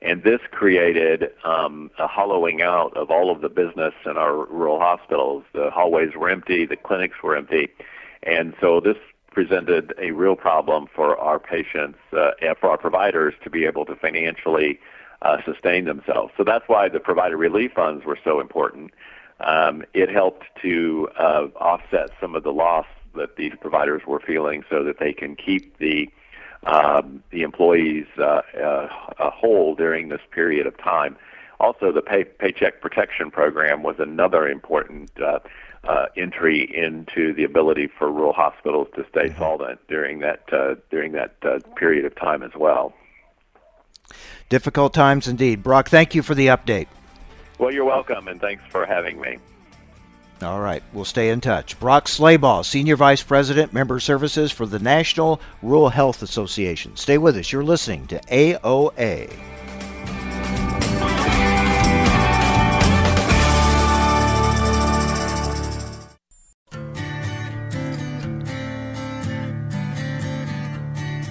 and 0.03 0.23
this 0.23 0.41
created 0.51 1.31
um, 1.45 1.91
a 1.99 2.07
hollowing 2.07 2.63
out 2.63 2.97
of 2.97 3.11
all 3.11 3.31
of 3.31 3.41
the 3.43 3.49
business 3.49 3.95
in 4.07 4.17
our 4.17 4.47
rural 4.47 4.79
hospitals. 4.79 5.45
The 5.53 5.71
hallways 5.71 6.15
were 6.17 6.31
empty, 6.31 6.65
the 6.67 6.77
clinics 6.77 7.23
were 7.23 7.37
empty, 7.37 7.69
and 8.23 8.55
so 8.61 8.81
this 8.81 8.97
presented 9.31 9.95
a 9.99 10.11
real 10.11 10.37
problem 10.37 10.87
for 10.95 11.17
our 11.19 11.39
patients 11.39 11.99
uh, 12.13 12.31
for 12.59 12.71
our 12.71 12.79
providers 12.79 13.35
to 13.45 13.51
be 13.51 13.65
able 13.65 13.85
to 13.85 13.95
financially 13.95 14.81
uh, 15.23 15.37
sustain 15.45 15.85
themselves. 15.85 16.33
So 16.37 16.45
that's 16.45 16.69
why 16.69 16.89
the 16.89 17.01
provider 17.01 17.37
relief 17.37 17.73
funds 17.73 18.05
were 18.05 18.19
so 18.25 18.41
important. 18.41 18.93
Um, 19.41 19.85
it 19.95 20.11
helped 20.11 20.45
to 20.63 21.09
uh, 21.19 21.49
offset 21.57 22.11
some 22.21 22.35
of 22.35 22.43
the 22.43 22.53
loss 22.53 22.87
that 23.15 23.37
these 23.37 23.53
providers 23.61 24.03
were 24.07 24.21
feeling 24.21 24.65
so 24.69 24.85
that 24.85 24.99
they 24.99 25.13
can 25.13 25.37
keep 25.37 25.79
the 25.79 26.09
um, 26.65 27.23
the 27.31 27.43
employees 27.43 28.07
uh, 28.19 28.43
uh, 28.63 28.89
whole 29.31 29.75
during 29.75 30.09
this 30.09 30.21
period 30.31 30.67
of 30.67 30.77
time. 30.79 31.17
Also, 31.59 31.93
the 31.93 32.03
pay, 32.03 32.25
Paycheck 32.25 32.81
Protection 32.81 33.31
Program 33.31 33.83
was 33.83 33.97
another 33.99 34.49
important 34.49 35.11
uh, 35.21 35.41
uh, 35.85 36.07
entry 36.17 36.63
into 36.75 37.35
the 37.35 37.45
ability 37.45 37.87
for 37.99 38.11
rural 38.11 38.33
hospitals 38.33 38.89
to 38.95 39.05
stay 39.11 39.29
mm-hmm. 39.29 39.39
solvent 39.39 39.81
during 39.89 40.21
that 40.21 40.43
uh, 40.53 40.75
during 40.91 41.13
that 41.13 41.35
uh, 41.43 41.59
period 41.77 42.05
of 42.05 42.15
time 42.17 42.43
as 42.43 42.53
well. 42.55 42.93
Difficult 44.49 44.93
times 44.93 45.29
indeed. 45.29 45.63
Brock, 45.63 45.89
thank 45.89 46.15
you 46.15 46.23
for 46.23 46.35
the 46.35 46.49
update. 46.49 46.89
Well, 47.59 47.73
you're 47.73 47.85
welcome, 47.85 48.27
and 48.27 48.41
thanks 48.41 48.63
for 48.71 48.87
having 48.87 49.21
me. 49.21 49.39
All 50.43 50.61
right, 50.61 50.83
we'll 50.93 51.05
stay 51.05 51.29
in 51.31 51.41
touch. 51.41 51.79
Brock 51.79 52.07
Slabaugh, 52.07 52.65
Senior 52.65 52.97
Vice 52.97 53.23
President, 53.23 53.73
Member 53.73 54.01
Services 54.01 54.51
for 54.51 54.65
the 54.65 54.79
National 54.79 55.41
Rural 55.63 55.91
Health 55.91 56.23
Association. 56.23 56.97
Stay 56.97 57.19
with 57.19 57.37
us. 57.37 57.53
You're 57.53 57.63
listening 57.63 58.07
to 58.07 58.21
AOA. 58.21 59.31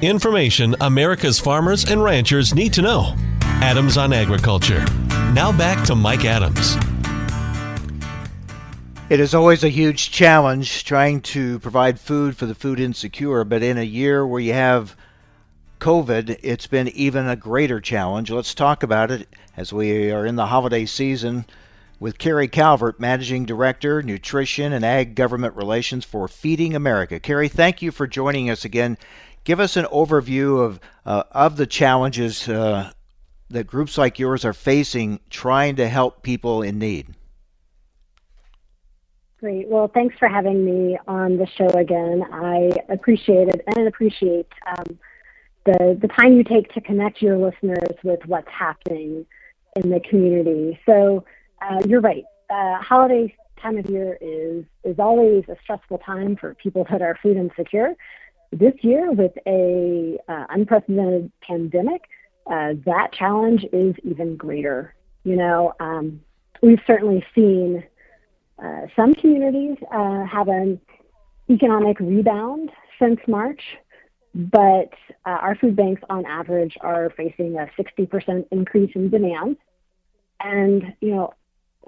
Information 0.02 0.76
America's 0.80 1.40
farmers 1.40 1.90
and 1.90 2.02
ranchers 2.02 2.56
need 2.56 2.74
to 2.74 2.82
know. 2.82 3.16
Adams 3.42 3.98
on 3.98 4.14
Agriculture. 4.14 4.86
Now 5.34 5.52
back 5.52 5.86
to 5.88 5.96
Mike 5.96 6.24
Adams. 6.24 6.78
It 9.10 9.20
is 9.20 9.34
always 9.34 9.64
a 9.64 9.70
huge 9.70 10.12
challenge 10.12 10.84
trying 10.84 11.22
to 11.22 11.58
provide 11.58 12.00
food 12.00 12.38
for 12.38 12.46
the 12.46 12.54
food 12.54 12.80
insecure, 12.80 13.44
but 13.44 13.64
in 13.64 13.76
a 13.76 13.84
year 13.84 14.24
where 14.26 14.40
you 14.40 14.54
have 14.54 14.96
COVID, 15.80 16.38
it's 16.44 16.68
been 16.68 16.90
even 16.90 17.28
a 17.28 17.36
greater 17.36 17.82
challenge. 17.82 18.30
Let's 18.30 18.54
talk 18.54 18.84
about 18.84 19.10
it 19.10 19.28
as 19.58 19.74
we 19.74 20.12
are 20.12 20.28
in 20.28 20.36
the 20.36 20.46
holiday 20.46 20.86
season. 20.86 21.46
with 22.00 22.18
Carrie 22.18 22.48
Calvert, 22.48 23.00
Managing 23.00 23.46
Director, 23.46 24.02
Nutrition 24.02 24.72
and 24.72 24.86
Ag 24.86 25.16
Government 25.16 25.56
Relations 25.56 26.06
for 26.06 26.28
Feeding 26.28 26.76
America. 26.76 27.20
Carrie, 27.20 27.50
thank 27.50 27.82
you 27.82 27.92
for 27.92 28.08
joining 28.08 28.50
us 28.50 28.64
again. 28.64 28.98
Give 29.44 29.60
us 29.60 29.76
an 29.76 29.86
overview 29.86 30.64
of 30.64 30.80
uh, 31.06 31.24
of 31.32 31.58
the 31.58 31.68
challenges 31.68 32.48
uh, 32.48 32.92
that 33.50 33.68
groups 33.68 33.98
like 33.98 34.20
yours 34.20 34.46
are 34.46 34.54
facing 34.54 35.20
trying 35.30 35.76
to 35.78 35.90
help 35.90 36.24
people 36.24 36.62
in 36.62 36.80
need. 36.80 37.16
Great. 39.40 39.70
Well, 39.70 39.88
thanks 39.88 40.18
for 40.20 40.28
having 40.28 40.66
me 40.66 40.98
on 41.08 41.38
the 41.38 41.48
show 41.48 41.68
again. 41.68 42.24
I 42.32 42.72
appreciate 42.90 43.48
it 43.48 43.62
and 43.74 43.88
appreciate 43.88 44.48
um, 44.68 45.00
the 45.66 45.98
the 46.02 46.10
time 46.10 46.34
you 46.34 46.44
take 46.44 46.74
to 46.74 46.82
connect 46.82 47.22
your 47.22 47.38
listeners 47.38 47.96
with 48.04 48.20
what's 48.26 48.50
happening 48.50 49.26
in 49.78 49.90
the 49.90 50.02
community. 50.02 50.78
So 50.86 51.24
uh, 51.62 51.80
you're 51.88 52.02
right. 52.02 52.26
Uh, 52.50 52.82
holiday 52.82 53.34
time 53.62 53.78
of 53.78 53.90
year 53.90 54.18
is 54.20 54.66
is 54.84 55.00
always 55.00 55.46
a 55.48 55.56
stressful 55.64 56.00
time 56.00 56.36
for 56.36 56.54
people 56.56 56.86
that 56.92 57.02
are 57.02 57.18
food 57.24 57.38
insecure. 57.38 57.94
This 58.52 58.74
year, 58.82 59.10
with 59.12 59.34
a 59.48 60.18
uh, 60.28 60.48
unprecedented 60.50 61.32
pandemic, 61.42 62.02
uh, 62.52 62.74
that 62.86 63.14
challenge 63.14 63.66
is 63.72 63.96
even 64.04 64.36
greater. 64.36 64.96
You 65.24 65.38
know, 65.38 65.74
um, 65.80 66.20
we've 66.62 66.82
certainly 66.86 67.24
seen 67.34 67.84
uh, 68.64 68.88
some 68.96 69.16
communities 69.16 69.78
uh, 69.92 70.26
have 70.26 70.48
an 70.48 70.80
economic 71.50 72.00
rebound 72.00 72.72
since 73.00 73.20
March, 73.28 73.62
but 74.36 74.94
uh, 75.26 75.30
our 75.30 75.56
food 75.56 75.76
banks 75.76 76.02
on 76.10 76.26
average 76.26 76.78
are 76.82 77.10
facing 77.16 77.58
a 77.58 77.70
60% 77.80 78.46
increase 78.52 78.92
in 78.96 79.10
demand. 79.10 79.58
And, 80.42 80.94
you 81.02 81.16
know, 81.16 81.34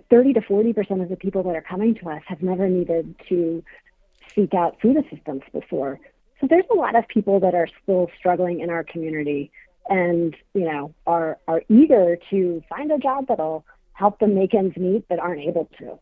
30 0.09 0.33
to 0.33 0.41
40% 0.41 1.03
of 1.03 1.09
the 1.09 1.15
people 1.15 1.43
that 1.43 1.55
are 1.55 1.61
coming 1.61 1.95
to 1.95 2.09
us 2.09 2.21
have 2.25 2.41
never 2.41 2.67
needed 2.67 3.15
to 3.29 3.63
seek 4.33 4.53
out 4.53 4.79
food 4.81 4.97
assistance 4.97 5.43
before. 5.53 5.99
So 6.39 6.47
there's 6.47 6.65
a 6.71 6.75
lot 6.75 6.95
of 6.95 7.07
people 7.07 7.39
that 7.41 7.53
are 7.53 7.67
still 7.83 8.09
struggling 8.17 8.61
in 8.61 8.69
our 8.69 8.83
community 8.83 9.51
and, 9.89 10.35
you 10.53 10.65
know, 10.65 10.93
are, 11.05 11.37
are 11.47 11.63
eager 11.69 12.17
to 12.29 12.63
find 12.69 12.91
a 12.91 12.97
job 12.97 13.25
that'll 13.27 13.65
help 13.93 14.19
them 14.19 14.35
make 14.35 14.53
ends 14.53 14.75
meet 14.77 15.05
but 15.07 15.19
aren't 15.19 15.41
able 15.41 15.69
to. 15.77 15.99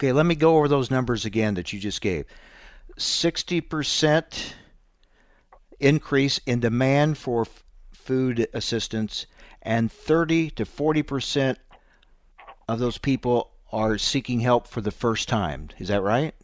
Okay, 0.00 0.12
let 0.12 0.24
me 0.24 0.34
go 0.34 0.56
over 0.56 0.66
those 0.66 0.90
numbers 0.90 1.26
again 1.26 1.52
that 1.56 1.74
you 1.74 1.78
just 1.78 2.00
gave. 2.00 2.24
60% 2.96 4.54
increase 5.78 6.40
in 6.46 6.60
demand 6.60 7.18
for 7.18 7.42
f- 7.42 7.62
food 7.92 8.48
assistance 8.54 9.26
and 9.60 9.92
30 9.92 10.52
to 10.52 10.64
40% 10.64 11.56
of 12.66 12.78
those 12.78 12.96
people 12.96 13.50
are 13.72 13.98
seeking 13.98 14.40
help 14.40 14.66
for 14.66 14.80
the 14.80 14.90
first 14.90 15.28
time. 15.28 15.68
Is 15.78 15.88
that 15.88 16.02
right? 16.02 16.34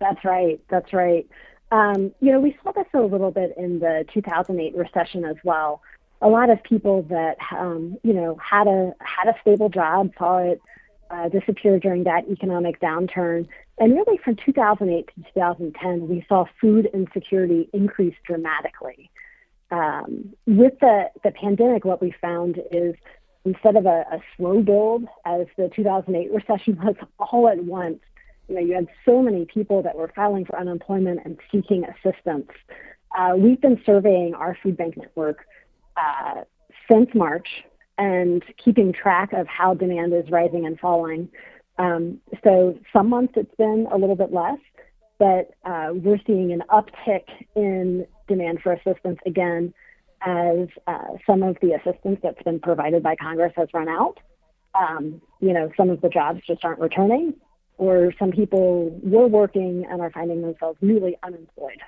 That's 0.00 0.24
right. 0.24 0.60
That's 0.68 0.92
right. 0.92 1.28
Um, 1.70 2.12
you 2.20 2.32
know, 2.32 2.40
we 2.40 2.58
saw 2.64 2.72
this 2.72 2.88
a 2.92 3.02
little 3.02 3.30
bit 3.30 3.54
in 3.56 3.78
the 3.78 4.04
2008 4.12 4.76
recession 4.76 5.24
as 5.24 5.36
well. 5.44 5.80
A 6.22 6.28
lot 6.28 6.50
of 6.50 6.60
people 6.64 7.02
that 7.02 7.36
um, 7.56 7.96
you 8.02 8.12
know 8.12 8.36
had 8.42 8.66
a 8.66 8.94
had 8.98 9.28
a 9.32 9.40
stable 9.42 9.68
job 9.68 10.10
saw 10.18 10.38
it 10.38 10.60
uh, 11.10 11.28
disappear 11.28 11.78
during 11.78 12.04
that 12.04 12.28
economic 12.28 12.80
downturn, 12.80 13.46
and 13.78 13.94
really 13.94 14.18
from 14.18 14.36
2008 14.36 15.06
to 15.06 15.32
2010, 15.34 16.08
we 16.08 16.24
saw 16.28 16.44
food 16.60 16.88
insecurity 16.92 17.68
increase 17.72 18.14
dramatically 18.24 19.10
um, 19.70 20.34
with 20.46 20.78
the, 20.80 21.10
the 21.22 21.30
pandemic, 21.30 21.84
what 21.84 22.02
we 22.02 22.12
found 22.20 22.60
is 22.70 22.94
instead 23.44 23.76
of 23.76 23.86
a, 23.86 24.04
a 24.12 24.20
slow 24.36 24.62
build 24.62 25.04
as 25.24 25.46
the 25.56 25.70
2008 25.74 26.32
recession 26.32 26.76
was 26.82 26.96
all 27.18 27.48
at 27.48 27.64
once, 27.64 28.00
you 28.48 28.56
know, 28.56 28.60
you 28.60 28.74
had 28.74 28.88
so 29.04 29.22
many 29.22 29.44
people 29.44 29.82
that 29.82 29.96
were 29.96 30.10
filing 30.14 30.44
for 30.44 30.58
unemployment 30.58 31.20
and 31.24 31.38
seeking 31.52 31.84
assistance. 31.84 32.50
Uh, 33.16 33.34
we've 33.36 33.60
been 33.60 33.80
surveying 33.86 34.34
our 34.34 34.56
food 34.62 34.76
bank 34.76 34.96
network 34.96 35.46
uh, 35.96 36.42
since 36.90 37.08
March 37.14 37.64
and 38.00 38.42
keeping 38.56 38.94
track 38.94 39.34
of 39.34 39.46
how 39.46 39.74
demand 39.74 40.14
is 40.14 40.28
rising 40.30 40.64
and 40.64 40.80
falling. 40.80 41.28
Um, 41.78 42.18
so 42.42 42.78
some 42.92 43.10
months 43.10 43.34
it's 43.36 43.54
been 43.56 43.86
a 43.92 43.96
little 43.96 44.16
bit 44.16 44.32
less, 44.32 44.58
but 45.18 45.50
uh, 45.66 45.90
we're 45.92 46.18
seeing 46.26 46.50
an 46.50 46.62
uptick 46.70 47.24
in 47.54 48.06
demand 48.26 48.60
for 48.62 48.72
assistance 48.72 49.18
again 49.26 49.74
as 50.22 50.68
uh, 50.86 51.16
some 51.26 51.42
of 51.42 51.58
the 51.60 51.72
assistance 51.72 52.18
that's 52.22 52.42
been 52.42 52.58
provided 52.58 53.02
by 53.02 53.16
Congress 53.16 53.52
has 53.56 53.68
run 53.74 53.88
out. 53.88 54.18
Um, 54.74 55.20
you 55.40 55.52
know, 55.52 55.70
some 55.76 55.90
of 55.90 56.00
the 56.00 56.08
jobs 56.08 56.40
just 56.46 56.64
aren't 56.64 56.80
returning, 56.80 57.34
or 57.76 58.14
some 58.18 58.30
people 58.30 58.98
were 59.02 59.26
working 59.26 59.84
and 59.90 60.00
are 60.00 60.10
finding 60.10 60.40
themselves 60.40 60.78
newly 60.80 61.18
unemployed. 61.22 61.80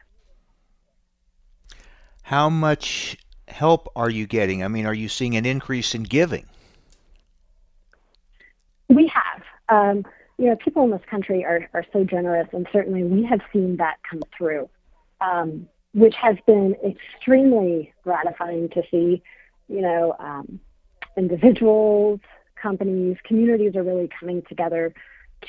How 2.22 2.51
much 2.51 3.16
help 3.48 3.88
are 3.96 4.11
you 4.11 4.26
getting? 4.26 4.64
I 4.64 4.68
mean, 4.68 4.87
are 4.87 4.94
you 4.94 5.09
seeing 5.09 5.37
an 5.37 5.46
increase 5.46 5.94
in 5.94 6.05
giving? 6.05 6.46
We 8.88 9.09
have. 9.09 9.42
Um, 9.68 10.05
you 10.38 10.46
know, 10.46 10.57
people 10.57 10.85
in 10.85 10.90
this 10.90 11.02
country 11.09 11.44
are, 11.44 11.68
are 11.72 11.85
so 11.92 12.05
generous, 12.05 12.48
and 12.52 12.66
certainly 12.72 13.05
we 13.05 13.24
have 13.24 13.40
seen 13.52 13.76
that 13.76 13.98
come 14.09 14.22
through. 14.37 14.68
Um, 15.20 15.68
which 15.94 16.14
has 16.20 16.37
been 16.46 16.74
extremely 16.85 17.92
gratifying 18.02 18.68
to 18.70 18.83
see. 18.90 19.22
You 19.68 19.81
know, 19.81 20.16
um, 20.18 20.61
individuals, 21.16 22.20
companies, 22.61 23.16
communities 23.24 23.76
are 23.76 23.83
really 23.83 24.09
coming 24.18 24.42
together 24.48 24.94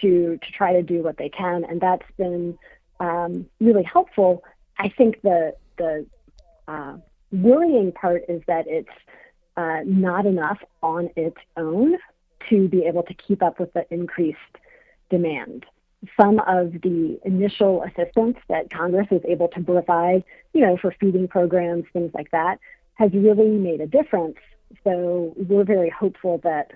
to 0.01 0.37
to 0.37 0.51
try 0.51 0.73
to 0.73 0.83
do 0.83 1.01
what 1.03 1.17
they 1.17 1.29
can, 1.29 1.63
and 1.65 1.79
that's 1.79 2.05
been 2.17 2.57
um, 2.99 3.45
really 3.59 3.83
helpful. 3.83 4.43
I 4.77 4.89
think 4.89 5.21
the 5.21 5.55
the 5.77 6.05
uh, 6.67 6.97
worrying 7.33 7.91
part 7.91 8.23
is 8.29 8.41
that 8.47 8.65
it's 8.67 8.89
uh, 9.57 9.79
not 9.85 10.25
enough 10.25 10.59
on 10.81 11.09
its 11.15 11.37
own 11.57 11.97
to 12.49 12.67
be 12.67 12.85
able 12.85 13.03
to 13.03 13.13
keep 13.13 13.43
up 13.43 13.59
with 13.59 13.73
the 13.73 13.85
increased 13.91 14.39
demand 15.09 15.65
some 16.19 16.39
of 16.39 16.73
the 16.81 17.19
initial 17.23 17.83
assistance 17.83 18.37
that 18.49 18.69
Congress 18.69 19.07
was 19.09 19.21
able 19.27 19.47
to 19.49 19.61
provide, 19.61 20.23
you 20.53 20.61
know, 20.61 20.77
for 20.77 20.93
feeding 20.99 21.27
programs, 21.27 21.85
things 21.93 22.11
like 22.13 22.31
that, 22.31 22.59
has 22.95 23.11
really 23.13 23.57
made 23.57 23.81
a 23.81 23.87
difference. 23.87 24.37
So 24.83 25.33
we're 25.35 25.63
very 25.63 25.89
hopeful 25.89 26.39
that 26.43 26.71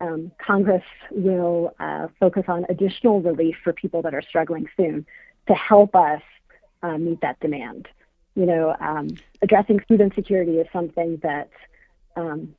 um, 0.00 0.32
Congress 0.44 0.82
will 1.10 1.74
uh, 1.78 2.08
focus 2.18 2.44
on 2.48 2.66
additional 2.68 3.20
relief 3.20 3.56
for 3.62 3.72
people 3.72 4.02
that 4.02 4.14
are 4.14 4.22
struggling 4.22 4.66
soon 4.76 5.06
to 5.46 5.54
help 5.54 5.94
us 5.94 6.22
uh, 6.82 6.98
meet 6.98 7.20
that 7.20 7.38
demand. 7.40 7.88
You 8.34 8.46
know, 8.46 8.76
um, 8.80 9.08
addressing 9.42 9.80
food 9.88 10.00
insecurity 10.00 10.58
is 10.58 10.66
something 10.72 11.18
that, 11.22 11.50
um, 12.16 12.54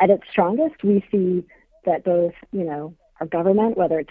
at 0.00 0.10
its 0.10 0.24
strongest, 0.30 0.82
we 0.82 1.04
see 1.10 1.44
that 1.84 2.04
both, 2.04 2.34
you 2.52 2.64
know, 2.64 2.94
our 3.20 3.26
government, 3.26 3.76
whether 3.76 4.00
it's 4.00 4.10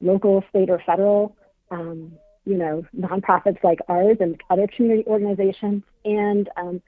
local, 0.00 0.42
state, 0.48 0.70
or 0.70 0.80
federal, 0.84 1.36
um, 1.70 2.12
you 2.46 2.56
know, 2.56 2.84
nonprofits 2.96 3.62
like 3.62 3.80
ours 3.88 4.16
and 4.20 4.40
other 4.48 4.66
community 4.66 5.04
organizations, 5.06 5.82
and 6.04 6.48
um, 6.56 6.80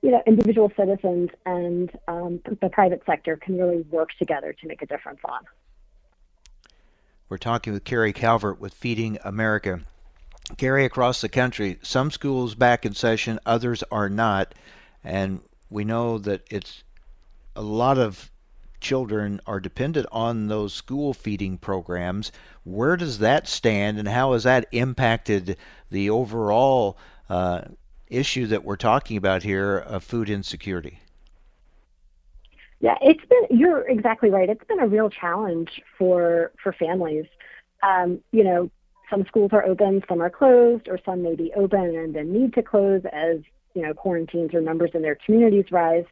you 0.00 0.10
know, 0.10 0.22
individual 0.26 0.72
citizens 0.76 1.30
and 1.46 1.90
um, 2.08 2.40
the 2.60 2.68
private 2.68 3.02
sector 3.06 3.36
can 3.36 3.56
really 3.56 3.82
work 3.82 4.10
together 4.18 4.52
to 4.52 4.66
make 4.66 4.82
a 4.82 4.86
difference 4.86 5.20
on. 5.24 5.40
We're 7.28 7.38
talking 7.38 7.72
with 7.72 7.84
Carrie 7.84 8.12
Calvert 8.12 8.60
with 8.60 8.74
Feeding 8.74 9.18
America. 9.24 9.80
Carrie, 10.56 10.84
across 10.84 11.20
the 11.20 11.28
country, 11.28 11.78
some 11.82 12.10
schools 12.10 12.54
back 12.54 12.84
in 12.84 12.94
session, 12.94 13.38
others 13.46 13.82
are 13.90 14.08
not, 14.08 14.54
and 15.04 15.40
we 15.70 15.84
know 15.84 16.18
that 16.18 16.42
it's 16.50 16.82
a 17.56 17.62
lot 17.62 17.98
of 17.98 18.30
children 18.80 19.40
are 19.46 19.60
dependent 19.60 20.06
on 20.10 20.48
those 20.48 20.74
school 20.74 21.14
feeding 21.14 21.56
programs. 21.56 22.32
Where 22.64 22.96
does 22.96 23.18
that 23.20 23.46
stand, 23.48 23.98
and 23.98 24.08
how 24.08 24.32
has 24.32 24.42
that 24.42 24.66
impacted 24.72 25.56
the 25.90 26.10
overall 26.10 26.98
uh, 27.30 27.62
issue 28.08 28.46
that 28.48 28.64
we're 28.64 28.76
talking 28.76 29.16
about 29.16 29.44
here 29.44 29.78
of 29.78 30.04
food 30.04 30.28
insecurity? 30.28 30.98
Yeah, 32.80 32.96
it's 33.00 33.24
been. 33.26 33.56
You're 33.56 33.88
exactly 33.88 34.28
right. 34.28 34.50
It's 34.50 34.64
been 34.64 34.80
a 34.80 34.88
real 34.88 35.08
challenge 35.08 35.80
for 35.96 36.50
for 36.60 36.72
families. 36.72 37.26
Um, 37.84 38.20
you 38.32 38.42
know, 38.42 38.70
some 39.10 39.24
schools 39.26 39.50
are 39.52 39.64
open, 39.64 40.02
some 40.08 40.20
are 40.20 40.30
closed, 40.30 40.88
or 40.88 40.98
some 41.04 41.22
may 41.22 41.34
be 41.34 41.52
open 41.54 41.96
and 41.96 42.14
then 42.14 42.32
need 42.32 42.54
to 42.54 42.62
close 42.62 43.02
as 43.12 43.38
you 43.74 43.82
know 43.82 43.94
quarantines 43.94 44.54
or 44.54 44.60
numbers 44.60 44.90
in 44.94 45.02
their 45.02 45.16
communities 45.26 45.66
rise. 45.70 46.04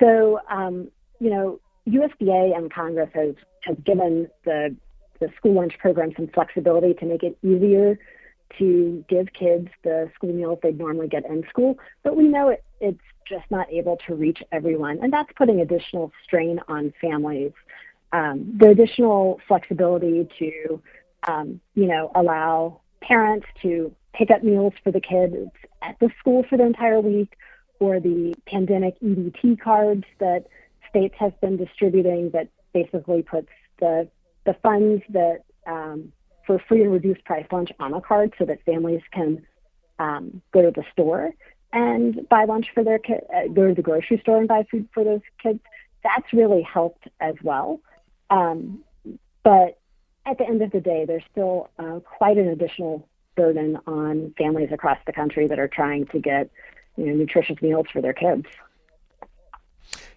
So, 0.00 0.40
um, 0.50 0.88
you 1.20 1.30
know, 1.30 1.60
USDA 1.88 2.56
and 2.56 2.72
Congress 2.72 3.10
has, 3.14 3.34
has 3.62 3.76
given 3.84 4.28
the, 4.44 4.74
the 5.20 5.28
school 5.36 5.54
lunch 5.54 5.78
program 5.78 6.12
some 6.16 6.28
flexibility 6.28 6.94
to 6.94 7.06
make 7.06 7.22
it 7.22 7.36
easier 7.42 7.98
to 8.58 9.04
give 9.08 9.32
kids 9.32 9.68
the 9.82 10.10
school 10.14 10.32
meals 10.32 10.58
they'd 10.62 10.78
normally 10.78 11.08
get 11.08 11.24
in 11.26 11.44
school. 11.48 11.78
But 12.02 12.16
we 12.16 12.24
know 12.24 12.50
it, 12.50 12.62
it's 12.80 13.00
just 13.28 13.44
not 13.50 13.72
able 13.72 13.98
to 14.06 14.14
reach 14.14 14.42
everyone, 14.52 14.98
and 15.02 15.12
that's 15.12 15.30
putting 15.36 15.60
additional 15.60 16.12
strain 16.24 16.60
on 16.68 16.92
families. 17.00 17.52
Um, 18.12 18.58
the 18.58 18.68
additional 18.68 19.40
flexibility 19.48 20.28
to, 20.38 20.82
um, 21.28 21.60
you 21.74 21.86
know, 21.86 22.10
allow 22.14 22.80
parents 23.00 23.46
to 23.62 23.94
pick 24.12 24.30
up 24.30 24.42
meals 24.42 24.74
for 24.82 24.90
the 24.92 25.00
kids 25.00 25.34
at 25.82 25.98
the 26.00 26.10
school 26.18 26.44
for 26.48 26.56
the 26.56 26.64
entire 26.64 27.00
week, 27.00 27.36
or 27.80 27.98
the 27.98 28.34
pandemic 28.46 28.98
EBT 29.00 29.60
cards 29.60 30.04
that 30.18 30.46
states 30.88 31.14
have 31.18 31.38
been 31.40 31.56
distributing 31.56 32.30
that 32.30 32.48
basically 32.72 33.22
puts 33.22 33.48
the 33.80 34.08
the 34.44 34.54
funds 34.62 35.02
that 35.08 35.44
um, 35.66 36.12
for 36.46 36.58
free 36.68 36.82
and 36.82 36.92
reduced 36.92 37.24
price 37.24 37.46
lunch 37.52 37.70
on 37.78 37.94
a 37.94 38.00
card 38.00 38.34
so 38.38 38.44
that 38.44 38.64
families 38.64 39.02
can 39.12 39.44
um, 39.98 40.42
go 40.52 40.62
to 40.62 40.70
the 40.70 40.84
store 40.92 41.30
and 41.72 42.28
buy 42.28 42.44
lunch 42.44 42.66
for 42.74 42.84
their 42.84 42.98
kids, 42.98 43.24
uh, 43.34 43.46
go 43.48 43.68
to 43.68 43.74
the 43.74 43.82
grocery 43.82 44.18
store 44.20 44.38
and 44.38 44.48
buy 44.48 44.64
food 44.70 44.88
for 44.92 45.04
those 45.04 45.20
kids. 45.42 45.60
That's 46.02 46.32
really 46.32 46.62
helped 46.62 47.08
as 47.20 47.34
well. 47.42 47.80
Um, 48.30 48.84
but 49.42 49.78
at 50.26 50.38
the 50.38 50.46
end 50.46 50.62
of 50.62 50.70
the 50.70 50.80
day, 50.80 51.04
there's 51.04 51.24
still 51.30 51.70
uh, 51.78 52.00
quite 52.00 52.38
an 52.38 52.48
additional 52.48 53.06
burden 53.34 53.78
on 53.86 54.34
families 54.36 54.70
across 54.72 54.98
the 55.06 55.12
country 55.12 55.46
that 55.46 55.58
are 55.58 55.68
trying 55.68 56.06
to 56.06 56.18
get 56.18 56.50
you 56.96 57.06
know, 57.06 57.14
nutritious 57.14 57.60
meals 57.62 57.86
for 57.92 58.00
their 58.00 58.12
kids. 58.12 58.44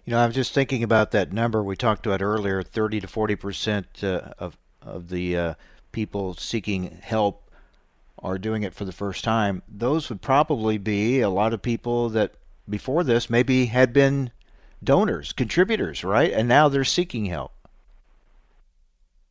You 0.04 0.12
know, 0.12 0.18
I 0.18 0.26
was 0.26 0.34
just 0.34 0.52
thinking 0.52 0.82
about 0.82 1.10
that 1.12 1.32
number 1.32 1.62
we 1.62 1.76
talked 1.76 2.06
about 2.06 2.22
earlier 2.22 2.62
30 2.62 3.00
to 3.00 3.08
40 3.08 3.36
percent 3.36 3.86
uh, 4.04 4.32
of, 4.38 4.56
of 4.80 5.08
the 5.08 5.36
uh, 5.36 5.54
people 5.90 6.34
seeking 6.34 6.98
help 7.02 7.50
are 8.18 8.38
doing 8.38 8.62
it 8.62 8.74
for 8.74 8.84
the 8.84 8.92
first 8.92 9.24
time, 9.24 9.62
those 9.68 10.08
would 10.08 10.20
probably 10.20 10.78
be 10.78 11.20
a 11.20 11.30
lot 11.30 11.52
of 11.52 11.62
people 11.62 12.08
that 12.10 12.34
before 12.68 13.04
this 13.04 13.30
maybe 13.30 13.66
had 13.66 13.92
been 13.92 14.30
donors, 14.82 15.32
contributors, 15.32 16.04
right? 16.04 16.32
And 16.32 16.48
now 16.48 16.68
they're 16.68 16.84
seeking 16.84 17.26
help. 17.26 17.52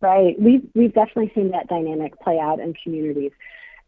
Right. 0.02 0.40
We've 0.40 0.68
we've 0.76 0.94
definitely 0.94 1.32
seen 1.34 1.52
that 1.52 1.68
dynamic 1.68 2.20
play 2.20 2.40
out 2.40 2.60
in 2.60 2.74
communities. 2.74 3.32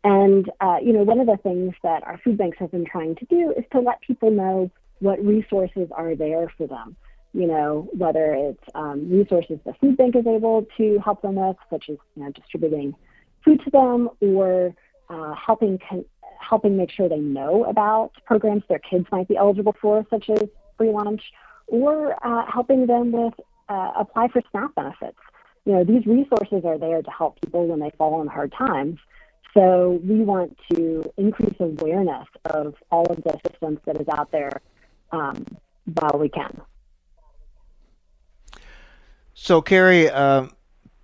And 0.04 0.50
uh, 0.62 0.78
you 0.82 0.94
know, 0.94 1.04
one 1.04 1.20
of 1.20 1.28
the 1.28 1.38
things 1.38 1.74
that 1.84 2.04
our 2.04 2.18
food 2.24 2.38
banks 2.38 2.58
have 2.60 2.72
been 2.72 2.86
trying 2.86 3.16
to 3.16 3.26
do 3.26 3.54
is 3.58 3.66
to 3.74 3.82
let 3.82 4.02
people 4.02 4.32
know 4.32 4.72
what 5.00 5.24
resources 5.24 5.90
are 5.92 6.16
there 6.16 6.52
for 6.58 6.66
them. 6.66 6.96
You 7.34 7.48
know, 7.48 7.90
whether 7.92 8.34
it's 8.34 8.64
um, 8.74 9.10
resources 9.12 9.60
the 9.66 9.74
food 9.74 9.98
bank 9.98 10.16
is 10.16 10.26
able 10.26 10.66
to 10.78 11.00
help 11.04 11.22
them 11.22 11.36
with, 11.36 11.58
such 11.70 11.90
as 11.90 11.98
you 12.16 12.24
know, 12.24 12.32
distributing 12.32 12.96
food 13.44 13.62
to 13.66 13.70
them, 13.70 14.10
or 14.22 14.74
uh, 15.10 15.34
helping 15.34 15.78
con- 15.78 16.06
helping 16.40 16.78
make 16.78 16.92
sure 16.92 17.10
they 17.10 17.20
know 17.20 17.66
about 17.66 18.12
programs 18.26 18.64
their 18.70 18.80
kids 18.80 19.06
might 19.12 19.28
be 19.28 19.36
eligible 19.36 19.76
for, 19.82 20.06
such 20.10 20.30
as 20.30 20.48
free 20.78 20.90
lunch, 20.90 21.22
or 21.68 22.16
uh, 22.26 22.46
helping 22.50 22.88
them 22.88 23.12
with 23.12 23.34
uh, 23.70 23.92
apply 23.98 24.30
for 24.30 24.42
SNAP 24.52 24.74
benefits. 24.76 25.18
You 25.68 25.74
know, 25.74 25.84
these 25.84 26.06
resources 26.06 26.64
are 26.64 26.78
there 26.78 27.02
to 27.02 27.12
help 27.12 27.42
people 27.42 27.68
when 27.68 27.82
they 27.82 27.92
fall 27.98 28.22
on 28.22 28.28
hard 28.28 28.54
times. 28.54 29.00
So 29.54 30.00
we 30.02 30.22
want 30.22 30.58
to 30.72 31.04
increase 31.18 31.56
awareness 31.60 32.26
of 32.46 32.74
all 32.90 33.06
of 33.08 33.18
the 33.18 33.38
systems 33.46 33.80
that 33.86 34.00
is 34.00 34.08
out 34.08 34.32
there 34.32 34.62
um, 35.12 35.46
while 35.84 36.18
we 36.18 36.30
can. 36.30 36.62
So, 39.34 39.62
Carrie, 39.62 40.10
uh, 40.10 40.48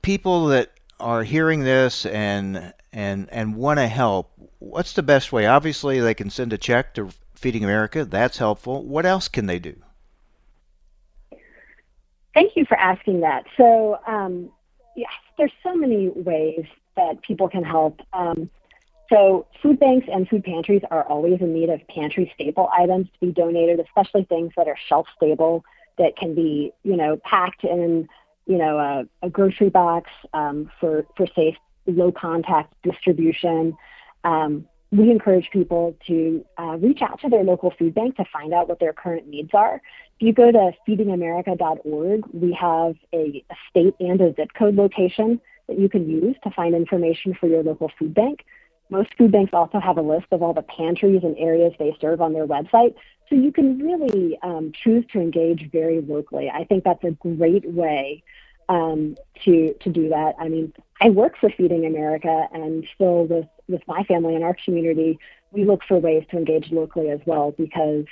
people 0.02 0.46
that 0.48 0.72
are 0.98 1.24
hearing 1.24 1.66
this 1.66 2.06
and 2.06 2.74
and 2.94 3.28
and 3.34 3.58
want 3.58 3.80
to 3.80 3.88
help, 3.88 4.32
what's 4.60 4.94
the 4.94 5.04
best 5.04 5.34
way? 5.34 5.46
Obviously, 5.46 6.00
they 6.00 6.14
can 6.14 6.30
send 6.30 6.54
a 6.54 6.58
check 6.58 6.94
to 6.94 7.10
Feeding 7.36 7.66
America. 7.66 8.06
That's 8.06 8.38
helpful. 8.38 8.86
What 8.86 9.06
else 9.06 9.28
can 9.28 9.46
they 9.46 9.60
do? 9.60 9.76
Thank 12.34 12.56
you 12.56 12.66
for 12.66 12.78
asking 12.78 13.22
that. 13.22 13.46
So, 13.58 14.00
um, 14.08 14.50
yes, 14.96 15.12
there's 15.38 15.52
so 15.62 15.76
many 15.76 16.10
ways 16.10 16.66
that 16.96 17.22
people 17.22 17.48
can 17.48 17.64
help. 17.64 18.02
Um, 18.14 18.50
so, 19.10 19.46
food 19.62 19.80
banks 19.80 20.08
and 20.12 20.28
food 20.28 20.44
pantries 20.44 20.82
are 20.90 21.04
always 21.04 21.42
in 21.42 21.54
need 21.54 21.70
of 21.70 21.86
pantry 21.88 22.32
staple 22.34 22.70
items 22.76 23.08
to 23.14 23.28
be 23.28 23.32
donated, 23.32 23.80
especially 23.80 24.24
things 24.24 24.52
that 24.58 24.68
are 24.68 24.78
shelf 24.88 25.08
stable 25.16 25.64
that 25.98 26.18
can 26.18 26.34
be, 26.34 26.72
you 26.84 26.96
know, 26.96 27.18
packed 27.18 27.64
in, 27.64 28.08
you 28.48 28.58
know, 28.58 28.80
a, 28.80 29.26
a 29.26 29.30
grocery 29.30 29.70
box 29.70 30.10
um, 30.34 30.72
for 30.80 31.06
for 31.16 31.28
safe 31.36 31.56
low 31.86 32.12
contact 32.12 32.74
distribution. 32.84 33.78
Um, 34.24 34.68
we 34.94 35.10
encourage 35.10 35.50
people 35.52 35.96
to 36.06 36.46
uh, 36.60 36.78
reach 36.78 37.02
out 37.02 37.20
to 37.22 37.28
their 37.28 37.44
local 37.44 37.74
food 37.80 37.96
bank 37.96 38.16
to 38.16 38.26
find 38.32 38.54
out 38.54 38.70
what 38.70 38.80
their 38.80 38.94
current 38.94 39.28
needs 39.28 39.50
are. 39.52 39.82
If 40.20 40.28
you 40.28 40.34
go 40.34 40.52
to 40.52 40.72
feedingamerica.org, 40.88 42.26
we 42.32 42.54
have 42.54 42.96
a, 43.12 43.44
state 43.70 43.96
and 44.00 44.22
a 44.22 44.36
zip 44.36 44.50
code 44.56 44.76
location 44.76 45.42
that 45.68 45.80
you 45.80 45.90
can 45.90 46.08
use 46.08 46.36
to 46.44 46.52
find 46.52 46.76
information 46.76 47.34
for 47.34 47.48
your 47.48 47.64
local 47.64 47.92
food 47.98 48.14
bank. 48.14 48.46
Most 48.92 49.10
food 49.18 49.32
banks 49.32 49.52
also 49.54 49.80
have 49.80 49.98
a 49.98 50.02
list 50.02 50.28
of 50.32 50.44
all 50.44 50.54
the 50.54 50.62
pantries 50.62 51.24
and 51.24 51.36
areas 51.40 51.74
they 51.80 51.98
serve 52.00 52.22
on 52.22 52.34
their 52.34 52.46
website, 52.46 52.94
so 53.30 53.36
you 53.36 53.52
can 53.52 53.80
really 53.80 54.38
um, 54.44 54.72
choose 54.84 55.06
to 55.14 55.20
engage 55.20 55.72
very 55.72 56.02
locally. 56.02 56.52
I 56.54 56.66
think 56.66 56.84
that's 56.84 57.04
a 57.04 57.12
great 57.12 57.66
way 57.66 58.22
um, 58.70 59.16
to 59.46 59.74
to 59.82 59.90
do 59.90 60.10
that. 60.10 60.36
I 60.40 60.50
mean, 60.50 60.74
I 61.04 61.10
work 61.10 61.34
for 61.38 61.50
Feeding 61.50 61.86
America, 61.86 62.48
and 62.54 62.88
still 62.96 63.26
with 63.26 63.46
with 63.68 63.82
my 63.88 64.04
family 64.04 64.36
and 64.36 64.44
our 64.44 64.56
community, 64.64 65.20
we 65.52 65.66
look 65.66 65.82
for 65.86 66.00
ways 66.00 66.24
to 66.32 66.38
engage 66.38 66.72
locally 66.72 67.10
as 67.10 67.20
well 67.26 67.52
because 67.58 68.06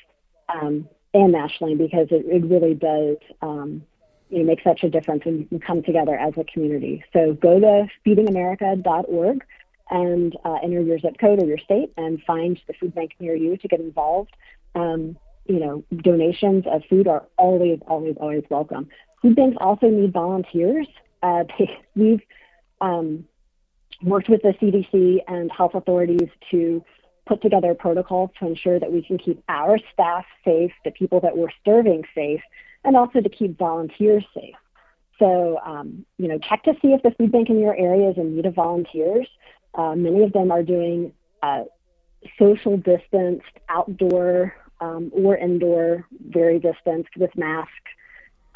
um, 0.54 0.90
and 1.14 1.32
nationally 1.32 1.76
because 1.76 2.08
it, 2.12 2.26
it 2.26 2.44
really 2.46 2.74
does 2.74 3.16
um, 3.42 3.82
you 4.30 4.40
know 4.40 4.44
make 4.44 4.62
such 4.62 4.84
a 4.84 4.90
difference 4.90 5.24
when 5.24 5.48
you 5.50 5.60
come 5.60 5.82
together 5.84 6.18
as 6.18 6.34
a 6.36 6.44
community. 6.44 7.02
So 7.14 7.34
go 7.34 7.62
to 7.62 7.88
feedingamerica.org 8.06 9.46
and 9.90 10.38
uh, 10.44 10.58
enter 10.62 10.82
your 10.82 11.00
zip 11.00 11.18
code 11.18 11.42
or 11.42 11.46
your 11.46 11.60
state 11.60 11.94
and 11.96 12.22
find 12.24 12.60
the 12.68 12.74
food 12.74 12.94
bank 12.94 13.12
near 13.22 13.36
you 13.36 13.56
to 13.56 13.68
get 13.70 13.80
involved. 13.80 14.32
Um, 14.76 15.16
you 15.46 15.60
know, 15.60 15.86
donations 15.96 16.66
of 16.70 16.84
food 16.90 17.08
are 17.08 17.24
always, 17.38 17.80
always, 17.88 18.16
always 18.20 18.44
welcome. 18.50 18.90
Food 19.22 19.38
banks 19.38 19.58
also 19.62 19.88
need 19.88 20.12
volunteers. 20.12 20.88
Uh, 21.24 21.44
they, 21.60 21.78
we've 21.96 22.22
um, 22.82 23.26
worked 24.04 24.30
with 24.30 24.42
the 24.42 24.50
CDC 24.50 25.20
and 25.28 25.52
health 25.52 25.76
authorities 25.76 26.30
to 26.50 26.84
put 27.26 27.42
together 27.42 27.74
protocols 27.74 28.32
to 28.40 28.48
ensure 28.48 28.80
that 28.80 28.92
we 28.92 29.02
can 29.02 29.18
keep 29.18 29.42
our 29.48 29.78
staff 29.94 30.26
safe, 30.44 30.72
the 30.84 30.92
people 30.92 31.20
that 31.22 31.38
we're 31.38 31.52
serving 31.64 32.04
safe, 32.16 32.42
and 32.84 32.98
also 32.98 33.22
to 33.22 33.30
keep 33.30 33.58
volunteers 33.58 34.26
safe. 34.34 34.56
So, 35.20 35.60
um, 35.64 36.06
you 36.18 36.28
know, 36.28 36.40
check 36.40 36.64
to 36.64 36.74
see 36.82 36.90
if 36.90 37.04
the 37.04 37.12
food 37.12 37.32
bank 37.32 37.50
in 37.50 37.60
your 37.60 37.76
area 37.78 38.10
is 38.10 38.18
in 38.18 38.36
need 38.36 38.48
of 38.48 38.56
volunteers. 38.56 39.28
Uh, 39.76 39.96
many 39.96 40.24
of 40.24 40.34
them 40.34 40.52
are 40.52 40.64
doing 40.64 41.14
uh, 41.44 41.66
social 42.40 42.76
distanced, 42.76 43.46
outdoor 43.70 44.56
um, 44.80 45.12
or 45.14 45.38
indoor, 45.38 46.08
very 46.28 46.60
distanced 46.60 47.16
with 47.18 47.30
masks 47.38 47.72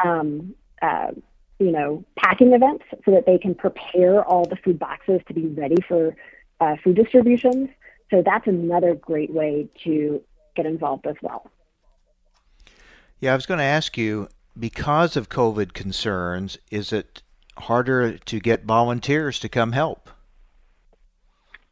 um, 0.03 0.55
uh, 0.81 1.11
you 1.60 1.72
know, 1.72 2.04
packing 2.18 2.54
events 2.54 2.86
so 3.06 3.12
that 3.12 3.26
they 3.26 3.38
can 3.38 3.56
prepare 3.56 4.24
all 4.24 4.46
the 4.46 4.58
food 4.58 4.78
boxes 4.78 5.22
to 5.28 5.34
be 5.34 5.48
ready 5.48 5.78
for 5.88 6.15
uh, 6.60 6.76
food 6.84 6.96
distributions. 6.96 7.70
So 8.12 8.22
that's 8.24 8.48
another 8.48 8.94
great 8.96 9.32
way 9.32 9.68
to 9.84 10.22
get 10.56 10.65
involved 10.65 11.08
as 11.08 11.15
well. 11.22 11.50
Yeah, 13.20 13.34
I 13.34 13.36
was 13.36 13.46
going 13.46 13.58
to 13.60 13.63
ask 13.63 13.98
you 13.98 14.28
because 14.58 15.15
of 15.15 15.30
COVID 15.30 15.74
concerns, 15.74 16.58
is 16.72 16.91
it 16.94 17.22
harder 17.58 18.18
to 18.18 18.39
get 18.39 18.65
volunteers 18.65 19.39
to 19.39 19.50
come 19.50 19.72
help? 19.72 20.10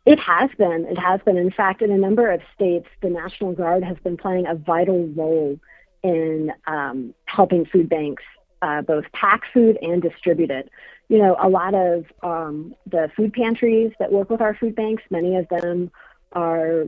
It 0.06 0.20
has 0.20 0.50
been. 0.58 0.86
It 0.90 0.98
has 0.98 1.22
been. 1.22 1.38
In 1.38 1.52
fact, 1.52 1.82
in 1.82 1.92
a 1.92 1.98
number 1.98 2.30
of 2.30 2.42
states, 2.54 2.88
the 3.02 3.10
National 3.10 3.54
Guard 3.54 3.84
has 3.84 3.98
been 4.04 4.18
playing 4.18 4.48
a 4.48 4.56
vital 4.56 5.08
role 5.16 5.58
in 6.04 6.52
um, 6.68 7.14
helping 7.26 7.66
food 7.66 7.88
banks 7.88 8.24
uh, 8.64 8.82
both 8.82 9.04
pack 9.12 9.42
food 9.54 9.78
and 9.82 10.02
distribute 10.02 10.50
it. 10.50 10.70
You 11.10 11.18
know, 11.18 11.36
a 11.40 11.50
lot 11.50 11.76
of 11.76 12.06
um, 12.24 12.74
the 12.90 13.12
food 13.16 13.34
pantries 13.34 13.92
that 14.00 14.12
work 14.12 14.30
with 14.30 14.42
our 14.42 14.56
food 14.56 14.74
banks, 14.76 15.04
many 15.12 15.36
of 15.36 15.48
them 15.50 15.92
are 16.32 16.86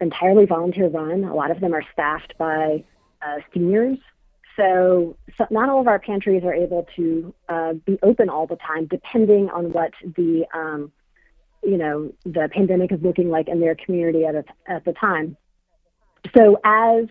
entirely 0.00 0.44
volunteer 0.44 0.88
run. 0.88 1.24
A 1.24 1.34
lot 1.34 1.50
of 1.50 1.60
them 1.60 1.74
are 1.74 1.82
staffed 1.92 2.34
by 2.38 2.84
uh, 3.22 3.38
seniors. 3.52 3.98
So, 4.56 5.16
so, 5.38 5.46
not 5.50 5.68
all 5.70 5.80
of 5.80 5.88
our 5.88 5.98
pantries 5.98 6.44
are 6.44 6.54
able 6.54 6.86
to 6.96 7.34
uh, 7.48 7.72
be 7.72 7.98
open 8.02 8.28
all 8.28 8.46
the 8.46 8.56
time, 8.56 8.86
depending 8.86 9.48
on 9.50 9.72
what 9.72 9.92
the 10.02 10.46
um, 10.54 10.92
you 11.62 11.78
know 11.78 12.12
the 12.24 12.48
pandemic 12.52 12.92
is 12.92 13.00
looking 13.02 13.30
like 13.30 13.48
in 13.48 13.60
their 13.60 13.74
community 13.74 14.24
at 14.24 14.34
a, 14.34 14.44
at 14.66 14.84
the 14.84 14.92
time. 14.92 15.36
So 16.36 16.58
as 16.64 17.06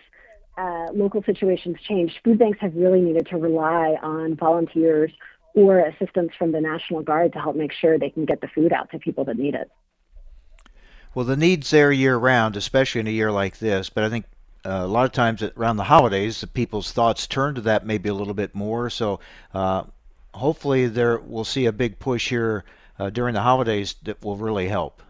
uh, 0.56 0.86
local 0.92 1.22
situations 1.22 1.76
changed, 1.86 2.14
food 2.24 2.38
banks 2.38 2.58
have 2.60 2.74
really 2.74 3.00
needed 3.00 3.26
to 3.28 3.36
rely 3.36 3.96
on 4.02 4.36
volunteers 4.36 5.12
or 5.54 5.80
assistance 5.80 6.32
from 6.38 6.52
the 6.52 6.60
National 6.60 7.02
Guard 7.02 7.32
to 7.32 7.38
help 7.38 7.56
make 7.56 7.72
sure 7.72 7.98
they 7.98 8.10
can 8.10 8.24
get 8.24 8.40
the 8.40 8.48
food 8.48 8.72
out 8.72 8.90
to 8.90 8.98
people 8.98 9.24
that 9.24 9.38
need 9.38 9.54
it. 9.54 9.70
Well, 11.14 11.24
the 11.24 11.36
need's 11.36 11.70
there 11.70 11.90
year 11.90 12.16
round, 12.16 12.56
especially 12.56 13.00
in 13.00 13.06
a 13.06 13.10
year 13.10 13.32
like 13.32 13.58
this. 13.58 13.88
But 13.88 14.04
I 14.04 14.10
think 14.10 14.26
uh, 14.66 14.82
a 14.82 14.86
lot 14.86 15.06
of 15.06 15.12
times 15.12 15.42
around 15.42 15.78
the 15.78 15.84
holidays, 15.84 16.42
the 16.42 16.46
people's 16.46 16.92
thoughts 16.92 17.26
turn 17.26 17.54
to 17.54 17.62
that 17.62 17.86
maybe 17.86 18.10
a 18.10 18.14
little 18.14 18.34
bit 18.34 18.54
more. 18.54 18.90
So 18.90 19.18
uh, 19.54 19.84
hopefully, 20.34 20.88
there 20.88 21.18
we'll 21.18 21.44
see 21.44 21.64
a 21.64 21.72
big 21.72 21.98
push 21.98 22.28
here 22.28 22.64
uh, 22.98 23.08
during 23.08 23.32
the 23.32 23.40
holidays 23.40 23.94
that 24.02 24.22
will 24.22 24.36
really 24.36 24.68
help. 24.68 25.02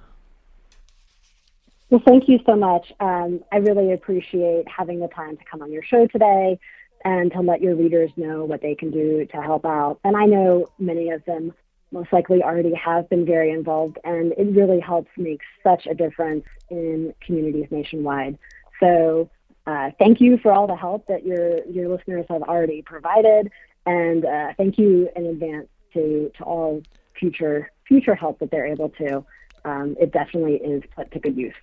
Well, 1.88 2.02
thank 2.04 2.28
you 2.28 2.40
so 2.44 2.56
much. 2.56 2.92
Um, 2.98 3.44
I 3.52 3.58
really 3.58 3.92
appreciate 3.92 4.66
having 4.68 4.98
the 4.98 5.08
time 5.08 5.36
to 5.36 5.44
come 5.48 5.62
on 5.62 5.70
your 5.70 5.84
show 5.84 6.06
today 6.08 6.58
and 7.04 7.30
to 7.32 7.40
let 7.40 7.62
your 7.62 7.76
readers 7.76 8.10
know 8.16 8.44
what 8.44 8.60
they 8.60 8.74
can 8.74 8.90
do 8.90 9.24
to 9.26 9.36
help 9.40 9.64
out. 9.64 10.00
And 10.02 10.16
I 10.16 10.24
know 10.24 10.66
many 10.80 11.10
of 11.10 11.24
them 11.26 11.52
most 11.92 12.12
likely 12.12 12.42
already 12.42 12.74
have 12.74 13.08
been 13.08 13.24
very 13.24 13.52
involved, 13.52 13.98
and 14.02 14.32
it 14.32 14.48
really 14.56 14.80
helps 14.80 15.10
make 15.16 15.40
such 15.62 15.86
a 15.86 15.94
difference 15.94 16.44
in 16.70 17.14
communities 17.24 17.66
nationwide. 17.70 18.36
So, 18.80 19.30
uh, 19.68 19.90
thank 19.98 20.20
you 20.20 20.38
for 20.38 20.52
all 20.52 20.66
the 20.66 20.76
help 20.76 21.06
that 21.06 21.24
your 21.24 21.64
your 21.66 21.88
listeners 21.88 22.26
have 22.28 22.42
already 22.42 22.82
provided, 22.82 23.50
and 23.84 24.24
uh, 24.24 24.52
thank 24.56 24.78
you 24.78 25.08
in 25.14 25.26
advance 25.26 25.68
to 25.94 26.30
to 26.36 26.44
all 26.44 26.82
future 27.18 27.70
future 27.86 28.16
help 28.16 28.40
that 28.40 28.50
they're 28.50 28.66
able 28.66 28.90
to. 28.90 29.24
Um, 29.64 29.96
it 30.00 30.12
definitely 30.12 30.56
is 30.56 30.82
put 30.94 31.10
to 31.12 31.20
good 31.20 31.36
use. 31.36 31.54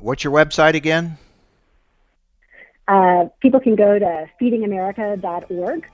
What's 0.00 0.24
your 0.24 0.32
website 0.32 0.74
again? 0.74 1.18
Uh, 2.86 3.26
people 3.40 3.60
can 3.60 3.74
go 3.76 3.98
to 3.98 4.26
feedingamerica.org 4.40 5.86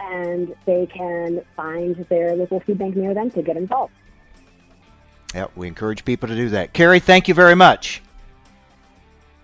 and 0.00 0.54
they 0.66 0.86
can 0.86 1.42
find 1.56 1.96
their 2.08 2.34
local 2.34 2.60
food 2.60 2.78
bank 2.78 2.96
near 2.96 3.14
them 3.14 3.30
to 3.30 3.42
get 3.42 3.56
involved. 3.56 3.92
Yeah, 5.34 5.46
we 5.54 5.68
encourage 5.68 6.04
people 6.04 6.28
to 6.28 6.34
do 6.34 6.50
that. 6.50 6.72
Carrie, 6.72 7.00
thank 7.00 7.28
you 7.28 7.34
very 7.34 7.54
much. 7.54 8.02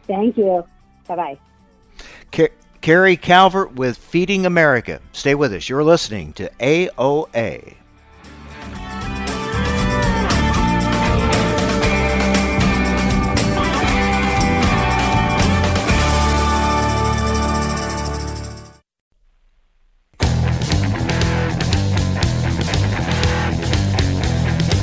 Thank 0.06 0.36
you. 0.36 0.64
Bye 1.06 1.16
bye. 1.16 1.38
Car- 2.32 2.50
Carrie 2.80 3.16
Calvert 3.16 3.74
with 3.74 3.96
Feeding 3.96 4.44
America. 4.44 5.00
Stay 5.12 5.34
with 5.34 5.52
us. 5.52 5.68
You're 5.68 5.84
listening 5.84 6.32
to 6.34 6.50
AOA. 6.60 7.74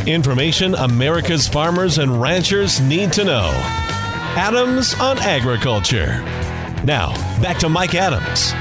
Information 0.08 0.76
America's 0.76 1.48
farmers 1.48 1.98
and 1.98 2.22
ranchers 2.22 2.80
need 2.80 3.12
to 3.14 3.24
know. 3.24 3.50
Adams 4.38 4.94
on 5.00 5.18
Agriculture. 5.18 6.22
Now, 6.84 7.12
back 7.42 7.58
to 7.60 7.70
Mike 7.70 7.96
Adams. 7.96 8.54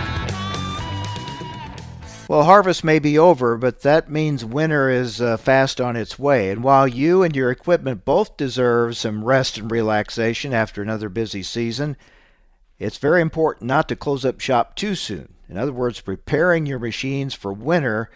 Well, 2.30 2.44
harvest 2.44 2.82
may 2.82 2.98
be 2.98 3.18
over, 3.18 3.58
but 3.58 3.82
that 3.82 4.10
means 4.10 4.42
winter 4.42 4.88
is 4.88 5.20
uh, 5.20 5.36
fast 5.36 5.82
on 5.82 5.96
its 5.96 6.18
way. 6.18 6.50
And 6.50 6.64
while 6.64 6.88
you 6.88 7.22
and 7.22 7.36
your 7.36 7.50
equipment 7.50 8.06
both 8.06 8.38
deserve 8.38 8.96
some 8.96 9.22
rest 9.22 9.58
and 9.58 9.70
relaxation 9.70 10.54
after 10.54 10.80
another 10.80 11.10
busy 11.10 11.42
season, 11.42 11.98
it's 12.78 12.96
very 12.96 13.20
important 13.20 13.68
not 13.68 13.86
to 13.90 13.96
close 13.96 14.24
up 14.24 14.40
shop 14.40 14.76
too 14.76 14.94
soon. 14.94 15.34
In 15.50 15.58
other 15.58 15.72
words, 15.72 16.00
preparing 16.00 16.64
your 16.64 16.78
machines 16.78 17.34
for 17.34 17.52
winter 17.52 18.08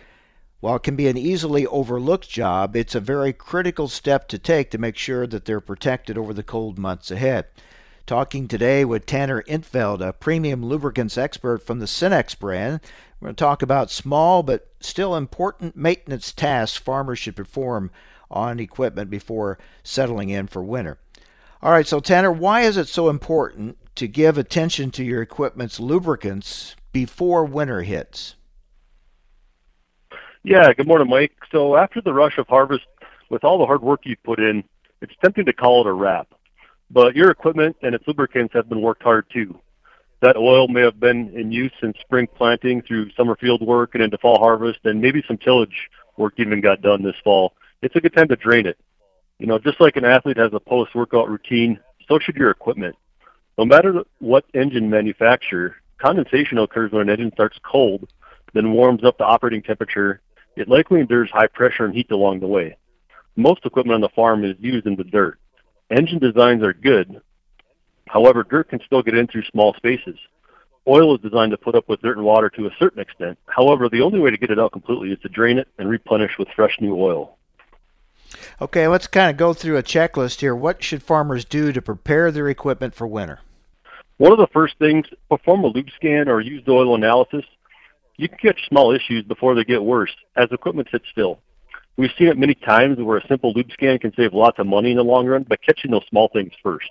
while 0.60 0.76
it 0.76 0.82
can 0.82 0.96
be 0.96 1.06
an 1.06 1.16
easily 1.16 1.66
overlooked 1.66 2.28
job, 2.28 2.74
it's 2.74 2.94
a 2.94 3.00
very 3.00 3.32
critical 3.32 3.86
step 3.86 4.26
to 4.28 4.38
take 4.38 4.70
to 4.70 4.78
make 4.78 4.96
sure 4.96 5.26
that 5.26 5.44
they're 5.44 5.60
protected 5.60 6.18
over 6.18 6.34
the 6.34 6.42
cold 6.42 6.78
months 6.78 7.10
ahead. 7.10 7.46
Talking 8.06 8.48
today 8.48 8.84
with 8.84 9.06
Tanner 9.06 9.42
Intveld, 9.42 10.00
a 10.00 10.12
premium 10.12 10.64
lubricants 10.64 11.18
expert 11.18 11.58
from 11.58 11.78
the 11.78 11.86
Cenex 11.86 12.36
brand. 12.36 12.80
We're 13.20 13.26
going 13.26 13.36
to 13.36 13.38
talk 13.38 13.62
about 13.62 13.90
small 13.90 14.42
but 14.42 14.68
still 14.80 15.14
important 15.14 15.76
maintenance 15.76 16.32
tasks 16.32 16.78
farmers 16.78 17.18
should 17.18 17.36
perform 17.36 17.90
on 18.30 18.58
equipment 18.58 19.10
before 19.10 19.58
settling 19.84 20.30
in 20.30 20.46
for 20.46 20.62
winter. 20.62 20.98
All 21.62 21.72
right, 21.72 21.86
so 21.86 22.00
Tanner, 22.00 22.32
why 22.32 22.62
is 22.62 22.76
it 22.76 22.88
so 22.88 23.08
important 23.08 23.76
to 23.96 24.08
give 24.08 24.38
attention 24.38 24.90
to 24.92 25.04
your 25.04 25.22
equipment's 25.22 25.78
lubricants 25.78 26.76
before 26.92 27.44
winter 27.44 27.82
hits? 27.82 28.36
Yeah, 30.44 30.72
good 30.72 30.86
morning, 30.86 31.10
Mike. 31.10 31.32
So 31.50 31.76
after 31.76 32.00
the 32.00 32.12
rush 32.14 32.38
of 32.38 32.46
harvest, 32.46 32.86
with 33.28 33.42
all 33.42 33.58
the 33.58 33.66
hard 33.66 33.82
work 33.82 34.02
you've 34.04 34.22
put 34.22 34.38
in, 34.38 34.62
it's 35.02 35.12
tempting 35.22 35.44
to 35.46 35.52
call 35.52 35.80
it 35.80 35.88
a 35.88 35.92
wrap. 35.92 36.28
But 36.90 37.16
your 37.16 37.30
equipment 37.30 37.76
and 37.82 37.94
its 37.94 38.06
lubricants 38.06 38.54
have 38.54 38.68
been 38.68 38.80
worked 38.80 39.02
hard 39.02 39.26
too. 39.32 39.58
That 40.20 40.36
oil 40.36 40.68
may 40.68 40.82
have 40.82 41.00
been 41.00 41.36
in 41.36 41.50
use 41.50 41.72
since 41.80 41.98
spring 42.00 42.28
planting 42.36 42.82
through 42.82 43.10
summer 43.12 43.36
field 43.36 43.62
work 43.62 43.94
and 43.94 44.02
into 44.02 44.16
fall 44.18 44.38
harvest, 44.38 44.78
and 44.84 45.00
maybe 45.00 45.24
some 45.26 45.38
tillage 45.38 45.88
work 46.16 46.34
even 46.38 46.60
got 46.60 46.82
done 46.82 47.02
this 47.02 47.16
fall. 47.24 47.54
It's 47.82 47.96
a 47.96 48.00
good 48.00 48.14
time 48.14 48.28
to 48.28 48.36
drain 48.36 48.66
it. 48.66 48.78
You 49.38 49.46
know, 49.46 49.58
just 49.58 49.80
like 49.80 49.96
an 49.96 50.04
athlete 50.04 50.36
has 50.36 50.52
a 50.52 50.60
post-workout 50.60 51.28
routine, 51.28 51.78
so 52.08 52.18
should 52.18 52.36
your 52.36 52.50
equipment. 52.50 52.96
No 53.58 53.64
matter 53.64 54.04
what 54.20 54.44
engine 54.54 54.88
manufacturer, 54.88 55.76
condensation 55.98 56.58
occurs 56.58 56.92
when 56.92 57.02
an 57.02 57.10
engine 57.10 57.32
starts 57.34 57.58
cold, 57.64 58.08
then 58.54 58.72
warms 58.72 59.04
up 59.04 59.18
to 59.18 59.24
operating 59.24 59.62
temperature, 59.62 60.20
it 60.58 60.68
likely 60.68 61.00
endures 61.00 61.30
high 61.30 61.46
pressure 61.46 61.84
and 61.84 61.94
heat 61.94 62.10
along 62.10 62.40
the 62.40 62.46
way. 62.46 62.76
Most 63.36 63.64
equipment 63.64 63.94
on 63.94 64.00
the 64.00 64.08
farm 64.08 64.44
is 64.44 64.56
used 64.58 64.86
in 64.86 64.96
the 64.96 65.04
dirt. 65.04 65.38
Engine 65.90 66.18
designs 66.18 66.62
are 66.62 66.72
good. 66.72 67.20
However, 68.08 68.42
dirt 68.42 68.68
can 68.68 68.80
still 68.84 69.02
get 69.02 69.16
in 69.16 69.28
through 69.28 69.44
small 69.44 69.72
spaces. 69.74 70.18
Oil 70.88 71.14
is 71.14 71.20
designed 71.20 71.52
to 71.52 71.58
put 71.58 71.76
up 71.76 71.88
with 71.88 72.02
dirt 72.02 72.16
and 72.16 72.26
water 72.26 72.50
to 72.50 72.66
a 72.66 72.70
certain 72.78 73.00
extent. 73.00 73.38
However, 73.46 73.88
the 73.88 74.00
only 74.00 74.18
way 74.18 74.30
to 74.30 74.36
get 74.36 74.50
it 74.50 74.58
out 74.58 74.72
completely 74.72 75.12
is 75.12 75.20
to 75.20 75.28
drain 75.28 75.58
it 75.58 75.68
and 75.78 75.88
replenish 75.88 76.38
with 76.38 76.48
fresh 76.56 76.76
new 76.80 76.96
oil. 76.96 77.36
Okay, 78.60 78.88
let's 78.88 79.06
kind 79.06 79.30
of 79.30 79.36
go 79.36 79.52
through 79.52 79.76
a 79.76 79.82
checklist 79.82 80.40
here. 80.40 80.56
What 80.56 80.82
should 80.82 81.02
farmers 81.02 81.44
do 81.44 81.72
to 81.72 81.80
prepare 81.80 82.32
their 82.32 82.48
equipment 82.48 82.94
for 82.94 83.06
winter? 83.06 83.40
One 84.16 84.32
of 84.32 84.38
the 84.38 84.48
first 84.48 84.76
things, 84.78 85.06
perform 85.30 85.62
a 85.62 85.68
lube 85.68 85.90
scan 85.94 86.28
or 86.28 86.40
used 86.40 86.68
oil 86.68 86.96
analysis 86.96 87.44
you 88.18 88.28
can 88.28 88.36
catch 88.38 88.68
small 88.68 88.92
issues 88.92 89.24
before 89.24 89.54
they 89.54 89.64
get 89.64 89.82
worse 89.82 90.14
as 90.36 90.48
equipment 90.50 90.88
sits 90.90 91.06
still. 91.10 91.38
We've 91.96 92.10
seen 92.18 92.28
it 92.28 92.36
many 92.36 92.54
times 92.54 92.98
where 92.98 93.16
a 93.16 93.26
simple 93.26 93.52
lube 93.52 93.72
scan 93.72 93.98
can 93.98 94.12
save 94.14 94.34
lots 94.34 94.58
of 94.58 94.66
money 94.66 94.90
in 94.90 94.96
the 94.96 95.04
long 95.04 95.26
run 95.26 95.44
by 95.44 95.56
catching 95.56 95.92
those 95.92 96.06
small 96.10 96.28
things 96.28 96.52
first. 96.62 96.88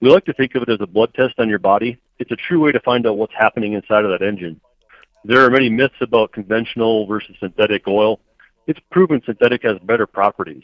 We 0.00 0.10
like 0.10 0.24
to 0.26 0.32
think 0.32 0.54
of 0.54 0.62
it 0.62 0.68
as 0.68 0.78
a 0.80 0.86
blood 0.86 1.14
test 1.14 1.34
on 1.38 1.48
your 1.48 1.58
body. 1.58 1.98
It's 2.18 2.30
a 2.30 2.36
true 2.36 2.60
way 2.60 2.72
to 2.72 2.80
find 2.80 3.06
out 3.06 3.16
what's 3.16 3.34
happening 3.34 3.72
inside 3.72 4.04
of 4.04 4.10
that 4.10 4.24
engine. 4.24 4.60
There 5.24 5.44
are 5.44 5.50
many 5.50 5.68
myths 5.68 5.96
about 6.00 6.32
conventional 6.32 7.06
versus 7.06 7.36
synthetic 7.40 7.86
oil. 7.88 8.20
It's 8.66 8.80
proven 8.90 9.22
synthetic 9.24 9.62
has 9.62 9.78
better 9.84 10.06
properties. 10.06 10.62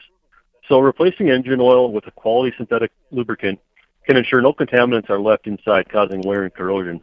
So 0.69 0.79
replacing 0.79 1.31
engine 1.31 1.61
oil 1.61 1.93
with 1.93 2.07
a 2.07 2.11
quality 2.11 2.55
synthetic 2.57 2.91
lubricant 3.11 3.61
can 4.07 4.17
ensure 4.17 4.41
no 4.41 4.53
contaminants 4.53 5.11
are 5.11 5.21
left 5.21 5.47
inside 5.47 5.89
causing 5.89 6.21
wear 6.23 6.45
and 6.45 6.55
corrosion. 6.55 7.01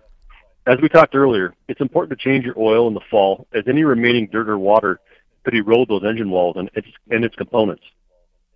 As 0.71 0.79
we 0.81 0.87
talked 0.87 1.15
earlier, 1.15 1.53
it's 1.67 1.81
important 1.81 2.17
to 2.17 2.23
change 2.23 2.45
your 2.45 2.57
oil 2.57 2.87
in 2.87 2.93
the 2.93 3.01
fall 3.11 3.45
as 3.53 3.65
any 3.67 3.83
remaining 3.83 4.29
dirt 4.31 4.47
or 4.47 4.57
water 4.57 5.01
could 5.43 5.53
erode 5.53 5.89
those 5.89 6.05
engine 6.05 6.29
walls 6.29 6.55
and 6.57 6.71
its, 6.75 6.87
and 7.09 7.25
its 7.25 7.35
components. 7.35 7.83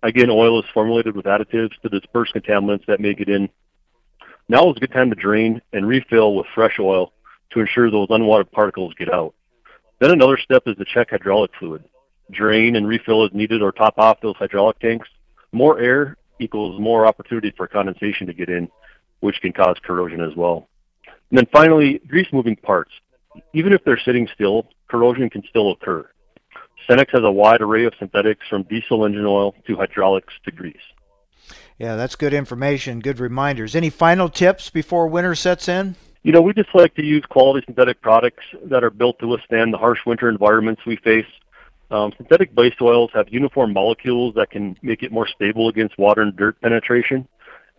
Again, 0.02 0.30
oil 0.30 0.58
is 0.58 0.64
formulated 0.72 1.14
with 1.14 1.26
additives 1.26 1.78
to 1.82 1.90
disperse 1.90 2.32
contaminants 2.32 2.86
that 2.86 3.00
may 3.00 3.12
get 3.12 3.28
in. 3.28 3.50
Now 4.48 4.70
is 4.70 4.78
a 4.78 4.80
good 4.80 4.92
time 4.92 5.10
to 5.10 5.14
drain 5.14 5.60
and 5.74 5.86
refill 5.86 6.34
with 6.34 6.46
fresh 6.54 6.78
oil 6.80 7.12
to 7.50 7.60
ensure 7.60 7.90
those 7.90 8.08
unwanted 8.08 8.50
particles 8.50 8.94
get 8.94 9.12
out. 9.12 9.34
Then 10.00 10.10
another 10.10 10.38
step 10.38 10.62
is 10.64 10.76
to 10.78 10.86
check 10.86 11.10
hydraulic 11.10 11.50
fluid. 11.58 11.84
Drain 12.30 12.76
and 12.76 12.88
refill 12.88 13.26
as 13.26 13.34
needed 13.34 13.60
or 13.60 13.72
top 13.72 13.98
off 13.98 14.22
those 14.22 14.36
hydraulic 14.36 14.78
tanks. 14.78 15.10
More 15.52 15.78
air 15.80 16.16
equals 16.38 16.80
more 16.80 17.06
opportunity 17.06 17.52
for 17.54 17.68
condensation 17.68 18.26
to 18.26 18.32
get 18.32 18.48
in, 18.48 18.70
which 19.20 19.42
can 19.42 19.52
cause 19.52 19.76
corrosion 19.84 20.22
as 20.22 20.34
well. 20.34 20.66
And 21.30 21.38
then 21.38 21.46
finally, 21.52 22.00
grease 22.06 22.28
moving 22.32 22.56
parts. 22.56 22.92
Even 23.52 23.72
if 23.72 23.82
they're 23.84 23.98
sitting 23.98 24.28
still, 24.32 24.68
corrosion 24.88 25.28
can 25.28 25.42
still 25.48 25.72
occur. 25.72 26.08
Cenex 26.88 27.10
has 27.10 27.22
a 27.24 27.30
wide 27.30 27.60
array 27.60 27.84
of 27.84 27.94
synthetics 27.98 28.46
from 28.48 28.62
diesel 28.64 29.04
engine 29.04 29.26
oil 29.26 29.54
to 29.66 29.76
hydraulics 29.76 30.34
to 30.44 30.52
grease. 30.52 30.76
Yeah, 31.78 31.96
that's 31.96 32.16
good 32.16 32.32
information, 32.32 33.00
good 33.00 33.18
reminders. 33.18 33.74
Any 33.74 33.90
final 33.90 34.28
tips 34.28 34.70
before 34.70 35.08
winter 35.08 35.34
sets 35.34 35.68
in? 35.68 35.96
You 36.22 36.32
know, 36.32 36.40
we 36.40 36.52
just 36.54 36.74
like 36.74 36.94
to 36.94 37.04
use 37.04 37.24
quality 37.28 37.64
synthetic 37.66 38.00
products 38.00 38.42
that 38.64 38.82
are 38.82 38.90
built 38.90 39.18
to 39.18 39.26
withstand 39.26 39.72
the 39.72 39.78
harsh 39.78 40.00
winter 40.06 40.28
environments 40.28 40.82
we 40.86 40.96
face. 40.96 41.26
Um, 41.90 42.12
synthetic 42.16 42.54
base 42.54 42.74
oils 42.80 43.10
have 43.14 43.28
uniform 43.28 43.72
molecules 43.72 44.34
that 44.34 44.50
can 44.50 44.76
make 44.82 45.02
it 45.02 45.12
more 45.12 45.28
stable 45.28 45.68
against 45.68 45.98
water 45.98 46.22
and 46.22 46.34
dirt 46.34 46.60
penetration. 46.60 47.28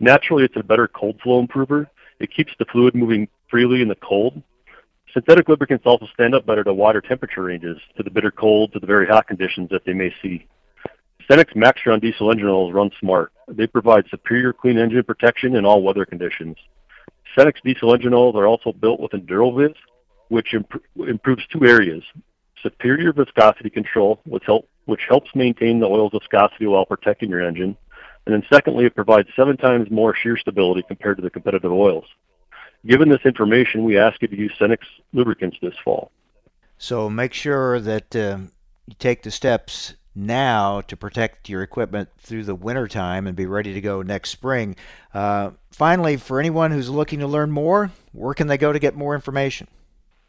Naturally, 0.00 0.44
it's 0.44 0.56
a 0.56 0.62
better 0.62 0.88
cold 0.88 1.20
flow 1.20 1.40
improver. 1.40 1.90
It 2.20 2.32
keeps 2.34 2.52
the 2.58 2.64
fluid 2.66 2.94
moving 2.94 3.28
freely 3.50 3.82
in 3.82 3.88
the 3.88 3.96
cold. 3.96 4.42
Synthetic 5.12 5.48
lubricants 5.48 5.86
also 5.86 6.06
stand 6.12 6.34
up 6.34 6.44
better 6.44 6.62
to 6.64 6.72
wider 6.72 7.00
temperature 7.00 7.44
ranges, 7.44 7.78
to 7.96 8.02
the 8.02 8.10
bitter 8.10 8.30
cold, 8.30 8.72
to 8.72 8.78
the 8.78 8.86
very 8.86 9.06
hot 9.06 9.26
conditions 9.26 9.70
that 9.70 9.84
they 9.84 9.94
may 9.94 10.12
see. 10.22 10.46
Cenex 11.28 11.54
Maxtron 11.54 12.00
diesel 12.00 12.30
engine 12.30 12.48
oils 12.48 12.72
run 12.72 12.90
smart. 13.00 13.32
They 13.48 13.66
provide 13.66 14.06
superior 14.10 14.52
clean 14.52 14.78
engine 14.78 15.02
protection 15.02 15.56
in 15.56 15.64
all 15.64 15.82
weather 15.82 16.04
conditions. 16.04 16.56
Cenex 17.36 17.54
diesel 17.64 17.94
engine 17.94 18.14
oils 18.14 18.34
are 18.36 18.46
also 18.46 18.72
built 18.72 19.00
with 19.00 19.12
EnduroVis, 19.12 19.74
which 20.28 20.54
imp- 20.54 20.82
improves 21.06 21.46
two 21.46 21.64
areas: 21.64 22.02
superior 22.62 23.12
viscosity 23.12 23.70
control, 23.70 24.20
which, 24.24 24.44
help, 24.46 24.68
which 24.86 25.02
helps 25.08 25.34
maintain 25.34 25.80
the 25.80 25.86
oil's 25.86 26.12
viscosity 26.12 26.66
while 26.66 26.86
protecting 26.86 27.30
your 27.30 27.42
engine, 27.42 27.76
and 28.26 28.34
then 28.34 28.42
secondly, 28.52 28.84
it 28.84 28.94
provides 28.94 29.28
seven 29.34 29.56
times 29.56 29.90
more 29.90 30.14
shear 30.14 30.36
stability 30.36 30.82
compared 30.86 31.16
to 31.16 31.22
the 31.22 31.30
competitive 31.30 31.72
oils. 31.72 32.04
Given 32.86 33.08
this 33.08 33.20
information, 33.24 33.84
we 33.84 33.98
ask 33.98 34.20
you 34.22 34.28
to 34.28 34.36
use 34.36 34.52
Cenex 34.58 34.78
lubricants 35.12 35.56
this 35.60 35.74
fall. 35.84 36.10
So 36.78 37.10
make 37.10 37.34
sure 37.34 37.80
that 37.80 38.14
uh, 38.14 38.38
you 38.86 38.94
take 38.98 39.22
the 39.22 39.30
steps 39.30 39.94
now 40.14 40.80
to 40.82 40.96
protect 40.96 41.48
your 41.48 41.62
equipment 41.62 42.08
through 42.18 42.44
the 42.44 42.54
winter 42.54 42.88
time 42.88 43.26
and 43.26 43.36
be 43.36 43.46
ready 43.46 43.74
to 43.74 43.80
go 43.80 44.02
next 44.02 44.30
spring. 44.30 44.76
Uh, 45.14 45.50
finally, 45.70 46.16
for 46.16 46.40
anyone 46.40 46.70
who's 46.70 46.90
looking 46.90 47.20
to 47.20 47.26
learn 47.26 47.50
more, 47.50 47.90
where 48.12 48.34
can 48.34 48.46
they 48.46 48.58
go 48.58 48.72
to 48.72 48.78
get 48.78 48.96
more 48.96 49.14
information? 49.14 49.68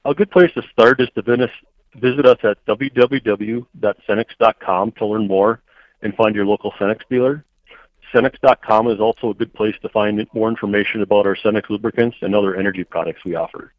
A 0.06 0.14
good 0.14 0.32
place 0.32 0.52
to 0.54 0.62
start 0.72 1.02
is 1.02 1.10
to 1.16 1.50
visit 1.96 2.26
us 2.26 2.38
at 2.44 2.64
www.cenex.com 2.66 4.92
to 4.92 5.06
learn 5.06 5.28
more 5.28 5.62
and 6.02 6.16
find 6.16 6.34
your 6.36 6.46
local 6.46 6.72
Cenex 6.74 7.00
dealer. 7.10 7.44
Cenex.com 8.14 8.88
is 8.88 9.00
also 9.00 9.30
a 9.30 9.34
good 9.34 9.54
place 9.54 9.76
to 9.82 9.90
find 9.90 10.26
more 10.34 10.50
information 10.50 11.02
about 11.02 11.26
our 11.26 11.36
Cenex 11.36 11.70
lubricants 11.70 12.18
and 12.22 12.36
other 12.36 12.56
energy 12.56 12.84
products 12.84 13.24
we 13.24 13.36
offer. 13.36 13.74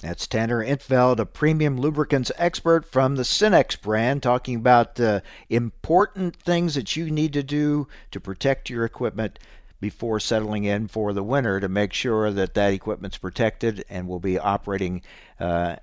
That's 0.00 0.26
Tanner 0.26 0.62
Intveld, 0.62 1.18
a 1.18 1.24
premium 1.24 1.78
lubricants 1.78 2.30
expert 2.36 2.84
from 2.84 3.16
the 3.16 3.22
Cenex 3.22 3.80
brand, 3.80 4.22
talking 4.22 4.56
about 4.56 4.96
the 4.96 5.22
important 5.48 6.36
things 6.36 6.74
that 6.74 6.94
you 6.94 7.10
need 7.10 7.32
to 7.32 7.42
do 7.42 7.88
to 8.10 8.20
protect 8.20 8.68
your 8.68 8.84
equipment 8.84 9.38
before 9.80 10.20
settling 10.20 10.64
in 10.64 10.88
for 10.88 11.12
the 11.12 11.22
winter 11.22 11.58
to 11.60 11.68
make 11.68 11.92
sure 11.92 12.30
that 12.30 12.54
that 12.54 12.72
equipment's 12.72 13.18
protected 13.18 13.84
and 13.88 14.08
will 14.08 14.20
be 14.20 14.38
operating 14.38 15.02
uh, 15.40 15.76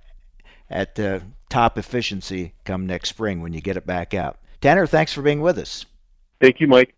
at 0.69 0.99
uh, 0.99 1.19
top 1.49 1.77
efficiency 1.77 2.53
come 2.63 2.85
next 2.85 3.09
spring 3.09 3.41
when 3.41 3.53
you 3.53 3.61
get 3.61 3.77
it 3.77 3.85
back 3.85 4.13
out. 4.13 4.37
Tanner, 4.61 4.85
thanks 4.85 5.13
for 5.13 5.21
being 5.21 5.41
with 5.41 5.57
us. 5.57 5.85
Thank 6.39 6.59
you, 6.59 6.67
Mike. 6.67 6.93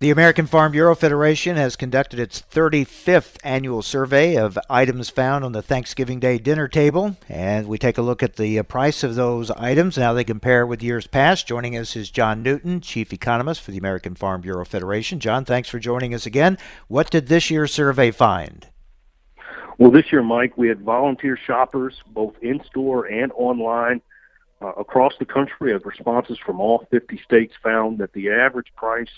The 0.00 0.08
American 0.10 0.46
Farm 0.46 0.72
Bureau 0.72 0.94
Federation 0.94 1.56
has 1.56 1.76
conducted 1.76 2.18
its 2.18 2.40
35th 2.40 3.36
annual 3.44 3.82
survey 3.82 4.34
of 4.34 4.58
items 4.70 5.10
found 5.10 5.44
on 5.44 5.52
the 5.52 5.60
Thanksgiving 5.60 6.18
Day 6.18 6.38
dinner 6.38 6.68
table, 6.68 7.18
and 7.28 7.68
we 7.68 7.76
take 7.76 7.98
a 7.98 8.02
look 8.02 8.22
at 8.22 8.36
the 8.36 8.58
uh, 8.58 8.62
price 8.62 9.04
of 9.04 9.14
those 9.14 9.50
items 9.50 9.98
and 9.98 10.04
how 10.04 10.14
they 10.14 10.24
compare 10.24 10.66
with 10.66 10.82
years 10.82 11.06
past. 11.06 11.46
Joining 11.46 11.76
us 11.76 11.96
is 11.96 12.10
John 12.10 12.42
Newton, 12.42 12.80
Chief 12.80 13.12
Economist 13.12 13.60
for 13.60 13.72
the 13.72 13.76
American 13.76 14.14
Farm 14.14 14.40
Bureau 14.40 14.64
Federation. 14.64 15.20
John, 15.20 15.44
thanks 15.44 15.68
for 15.68 15.78
joining 15.78 16.14
us 16.14 16.24
again. 16.24 16.56
What 16.88 17.10
did 17.10 17.26
this 17.26 17.50
year's 17.50 17.74
survey 17.74 18.10
find? 18.10 18.68
Well, 19.76 19.90
this 19.90 20.10
year, 20.10 20.22
Mike, 20.22 20.56
we 20.56 20.68
had 20.68 20.80
volunteer 20.80 21.36
shoppers, 21.36 22.00
both 22.06 22.36
in 22.40 22.64
store 22.64 23.04
and 23.04 23.32
online, 23.32 24.00
uh, 24.62 24.68
across 24.78 25.12
the 25.18 25.26
country. 25.26 25.74
Of 25.74 25.84
responses 25.84 26.38
from 26.38 26.58
all 26.58 26.86
50 26.90 27.20
states 27.22 27.52
found 27.62 27.98
that 27.98 28.14
the 28.14 28.30
average 28.30 28.72
price 28.74 29.10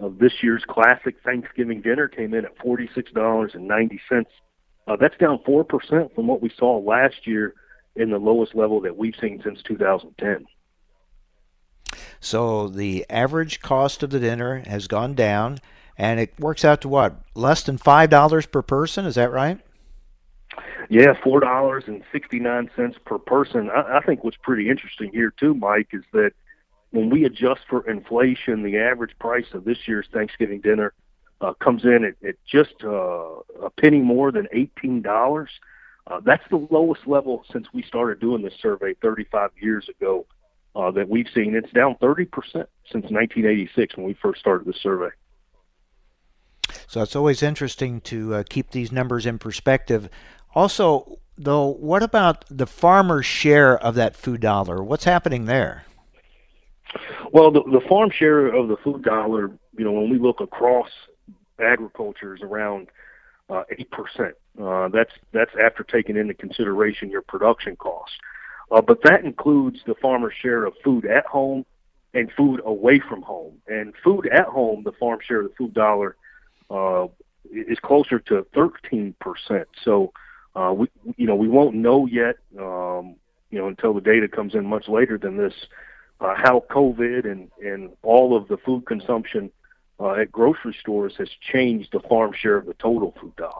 of 0.00 0.18
this 0.18 0.42
year's 0.42 0.64
classic 0.68 1.16
Thanksgiving 1.24 1.80
dinner 1.80 2.08
came 2.08 2.34
in 2.34 2.44
at 2.44 2.58
$46.90. 2.58 4.24
Uh, 4.86 4.96
that's 4.96 5.16
down 5.18 5.38
4% 5.46 6.14
from 6.14 6.26
what 6.26 6.42
we 6.42 6.50
saw 6.56 6.78
last 6.78 7.26
year 7.26 7.54
in 7.96 8.10
the 8.10 8.18
lowest 8.18 8.54
level 8.54 8.80
that 8.80 8.96
we've 8.96 9.14
seen 9.20 9.40
since 9.44 9.62
2010. 9.62 10.46
So 12.20 12.68
the 12.68 13.06
average 13.08 13.60
cost 13.60 14.02
of 14.02 14.10
the 14.10 14.20
dinner 14.20 14.62
has 14.66 14.86
gone 14.86 15.14
down, 15.14 15.58
and 15.96 16.20
it 16.20 16.38
works 16.38 16.64
out 16.64 16.80
to 16.82 16.88
what? 16.88 17.20
Less 17.34 17.62
than 17.62 17.78
$5 17.78 18.50
per 18.50 18.62
person? 18.62 19.06
Is 19.06 19.14
that 19.14 19.32
right? 19.32 19.60
Yeah, 20.88 21.14
four 21.22 21.38
dollars 21.38 21.84
and 21.86 22.02
sixty 22.10 22.40
nine 22.40 22.68
cents 22.74 22.98
per 23.04 23.16
person. 23.16 23.70
I, 23.70 23.98
I 23.98 24.00
think 24.00 24.24
what's 24.24 24.36
pretty 24.36 24.68
interesting 24.68 25.12
here 25.12 25.32
too, 25.38 25.54
Mike, 25.54 25.90
is 25.92 26.02
that 26.12 26.32
when 26.90 27.10
we 27.10 27.24
adjust 27.24 27.62
for 27.68 27.88
inflation, 27.88 28.62
the 28.62 28.78
average 28.78 29.18
price 29.18 29.46
of 29.52 29.64
this 29.64 29.78
year's 29.86 30.06
Thanksgiving 30.12 30.60
dinner 30.60 30.92
uh, 31.40 31.54
comes 31.54 31.84
in 31.84 32.04
at, 32.04 32.28
at 32.28 32.34
just 32.46 32.74
uh, 32.84 33.36
a 33.62 33.70
penny 33.78 34.00
more 34.00 34.32
than 34.32 34.48
eighteen 34.52 35.02
dollars. 35.02 35.50
Uh, 36.06 36.20
that's 36.20 36.42
the 36.50 36.66
lowest 36.70 37.06
level 37.06 37.44
since 37.52 37.68
we 37.72 37.82
started 37.82 38.18
doing 38.18 38.42
this 38.42 38.54
survey 38.60 38.94
35 38.94 39.50
years 39.60 39.88
ago 39.88 40.26
uh, 40.74 40.90
that 40.90 41.08
we've 41.08 41.28
seen. 41.32 41.54
It's 41.54 41.70
down 41.72 41.94
30% 41.96 42.26
since 42.52 42.66
1986 42.90 43.96
when 43.96 44.06
we 44.06 44.14
first 44.14 44.40
started 44.40 44.66
the 44.66 44.72
survey. 44.72 45.10
So 46.88 47.02
it's 47.02 47.14
always 47.14 47.42
interesting 47.42 48.00
to 48.02 48.34
uh, 48.34 48.42
keep 48.48 48.70
these 48.70 48.90
numbers 48.90 49.24
in 49.24 49.38
perspective. 49.38 50.08
Also, 50.54 51.20
though, 51.38 51.66
what 51.66 52.02
about 52.02 52.44
the 52.50 52.66
farmer's 52.66 53.26
share 53.26 53.78
of 53.78 53.94
that 53.94 54.16
food 54.16 54.40
dollar? 54.40 54.82
What's 54.82 55.04
happening 55.04 55.44
there? 55.44 55.84
Well, 57.32 57.50
the, 57.52 57.62
the 57.62 57.80
farm 57.88 58.10
share 58.10 58.46
of 58.46 58.68
the 58.68 58.76
food 58.82 59.02
dollar, 59.02 59.50
you 59.76 59.84
know, 59.84 59.92
when 59.92 60.10
we 60.10 60.18
look 60.18 60.40
across 60.40 60.88
agriculture, 61.60 62.34
is 62.34 62.42
around 62.42 62.88
uh, 63.48 63.62
eight 63.70 63.88
uh, 63.92 63.96
percent. 63.96 64.34
Uh, 64.60 64.88
that's 64.88 65.12
that's 65.32 65.52
after 65.62 65.84
taking 65.84 66.16
into 66.16 66.34
consideration 66.34 67.08
your 67.08 67.22
production 67.22 67.76
costs. 67.76 68.16
Uh, 68.70 68.80
but 68.80 68.98
that 69.04 69.24
includes 69.24 69.80
the 69.86 69.94
farmer's 69.96 70.34
share 70.40 70.64
of 70.64 70.74
food 70.84 71.04
at 71.06 71.26
home 71.26 71.64
and 72.14 72.30
food 72.36 72.60
away 72.64 73.00
from 73.00 73.22
home. 73.22 73.54
And 73.68 73.94
food 74.02 74.28
at 74.32 74.46
home, 74.46 74.82
the 74.84 74.92
farm 74.92 75.18
share 75.26 75.40
of 75.40 75.48
the 75.48 75.54
food 75.56 75.74
dollar 75.74 76.16
uh, 76.70 77.06
is 77.52 77.78
closer 77.80 78.18
to 78.20 78.46
13%. 78.54 79.14
So, 79.84 80.12
uh, 80.54 80.72
we, 80.76 80.88
you 81.16 81.26
know, 81.26 81.36
we 81.36 81.48
won't 81.48 81.74
know 81.74 82.06
yet, 82.06 82.36
um, 82.58 83.16
you 83.50 83.58
know, 83.58 83.68
until 83.68 83.94
the 83.94 84.00
data 84.00 84.28
comes 84.28 84.54
in 84.54 84.64
much 84.64 84.88
later 84.88 85.18
than 85.18 85.36
this, 85.36 85.54
uh, 86.20 86.34
how 86.36 86.64
COVID 86.70 87.30
and, 87.30 87.50
and 87.62 87.90
all 88.02 88.36
of 88.36 88.48
the 88.48 88.56
food 88.58 88.86
consumption 88.86 89.50
uh, 89.98 90.12
at 90.12 90.32
grocery 90.32 90.76
stores 90.80 91.14
has 91.18 91.28
changed 91.40 91.92
the 91.92 92.00
farm 92.00 92.32
share 92.32 92.56
of 92.56 92.66
the 92.66 92.74
total 92.74 93.14
food 93.20 93.34
dollar. 93.36 93.52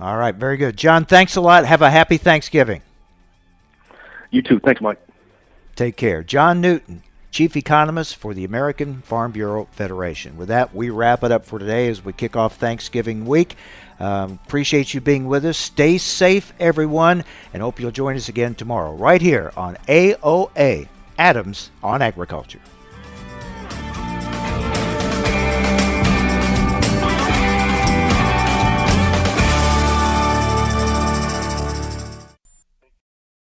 All 0.00 0.16
right, 0.16 0.34
very 0.34 0.56
good. 0.56 0.76
John, 0.76 1.04
thanks 1.04 1.36
a 1.36 1.40
lot. 1.40 1.66
Have 1.66 1.82
a 1.82 1.90
happy 1.90 2.18
Thanksgiving. 2.18 2.82
You 4.30 4.42
too. 4.42 4.60
Thanks, 4.60 4.80
Mike. 4.80 5.00
Take 5.74 5.96
care. 5.96 6.22
John 6.22 6.60
Newton, 6.60 7.02
Chief 7.30 7.56
Economist 7.56 8.16
for 8.16 8.34
the 8.34 8.44
American 8.44 9.00
Farm 9.02 9.32
Bureau 9.32 9.68
Federation. 9.72 10.36
With 10.36 10.48
that, 10.48 10.74
we 10.74 10.90
wrap 10.90 11.24
it 11.24 11.32
up 11.32 11.44
for 11.44 11.58
today 11.58 11.88
as 11.88 12.04
we 12.04 12.12
kick 12.12 12.36
off 12.36 12.56
Thanksgiving 12.56 13.26
week. 13.26 13.56
Um, 13.98 14.38
appreciate 14.46 14.94
you 14.94 15.00
being 15.00 15.26
with 15.26 15.44
us. 15.44 15.58
Stay 15.58 15.98
safe, 15.98 16.52
everyone, 16.60 17.24
and 17.52 17.62
hope 17.62 17.80
you'll 17.80 17.90
join 17.90 18.16
us 18.16 18.28
again 18.28 18.54
tomorrow, 18.54 18.94
right 18.94 19.20
here 19.20 19.52
on 19.56 19.76
AOA 19.88 20.88
Adams 21.18 21.70
on 21.82 22.00
Agriculture. 22.00 22.60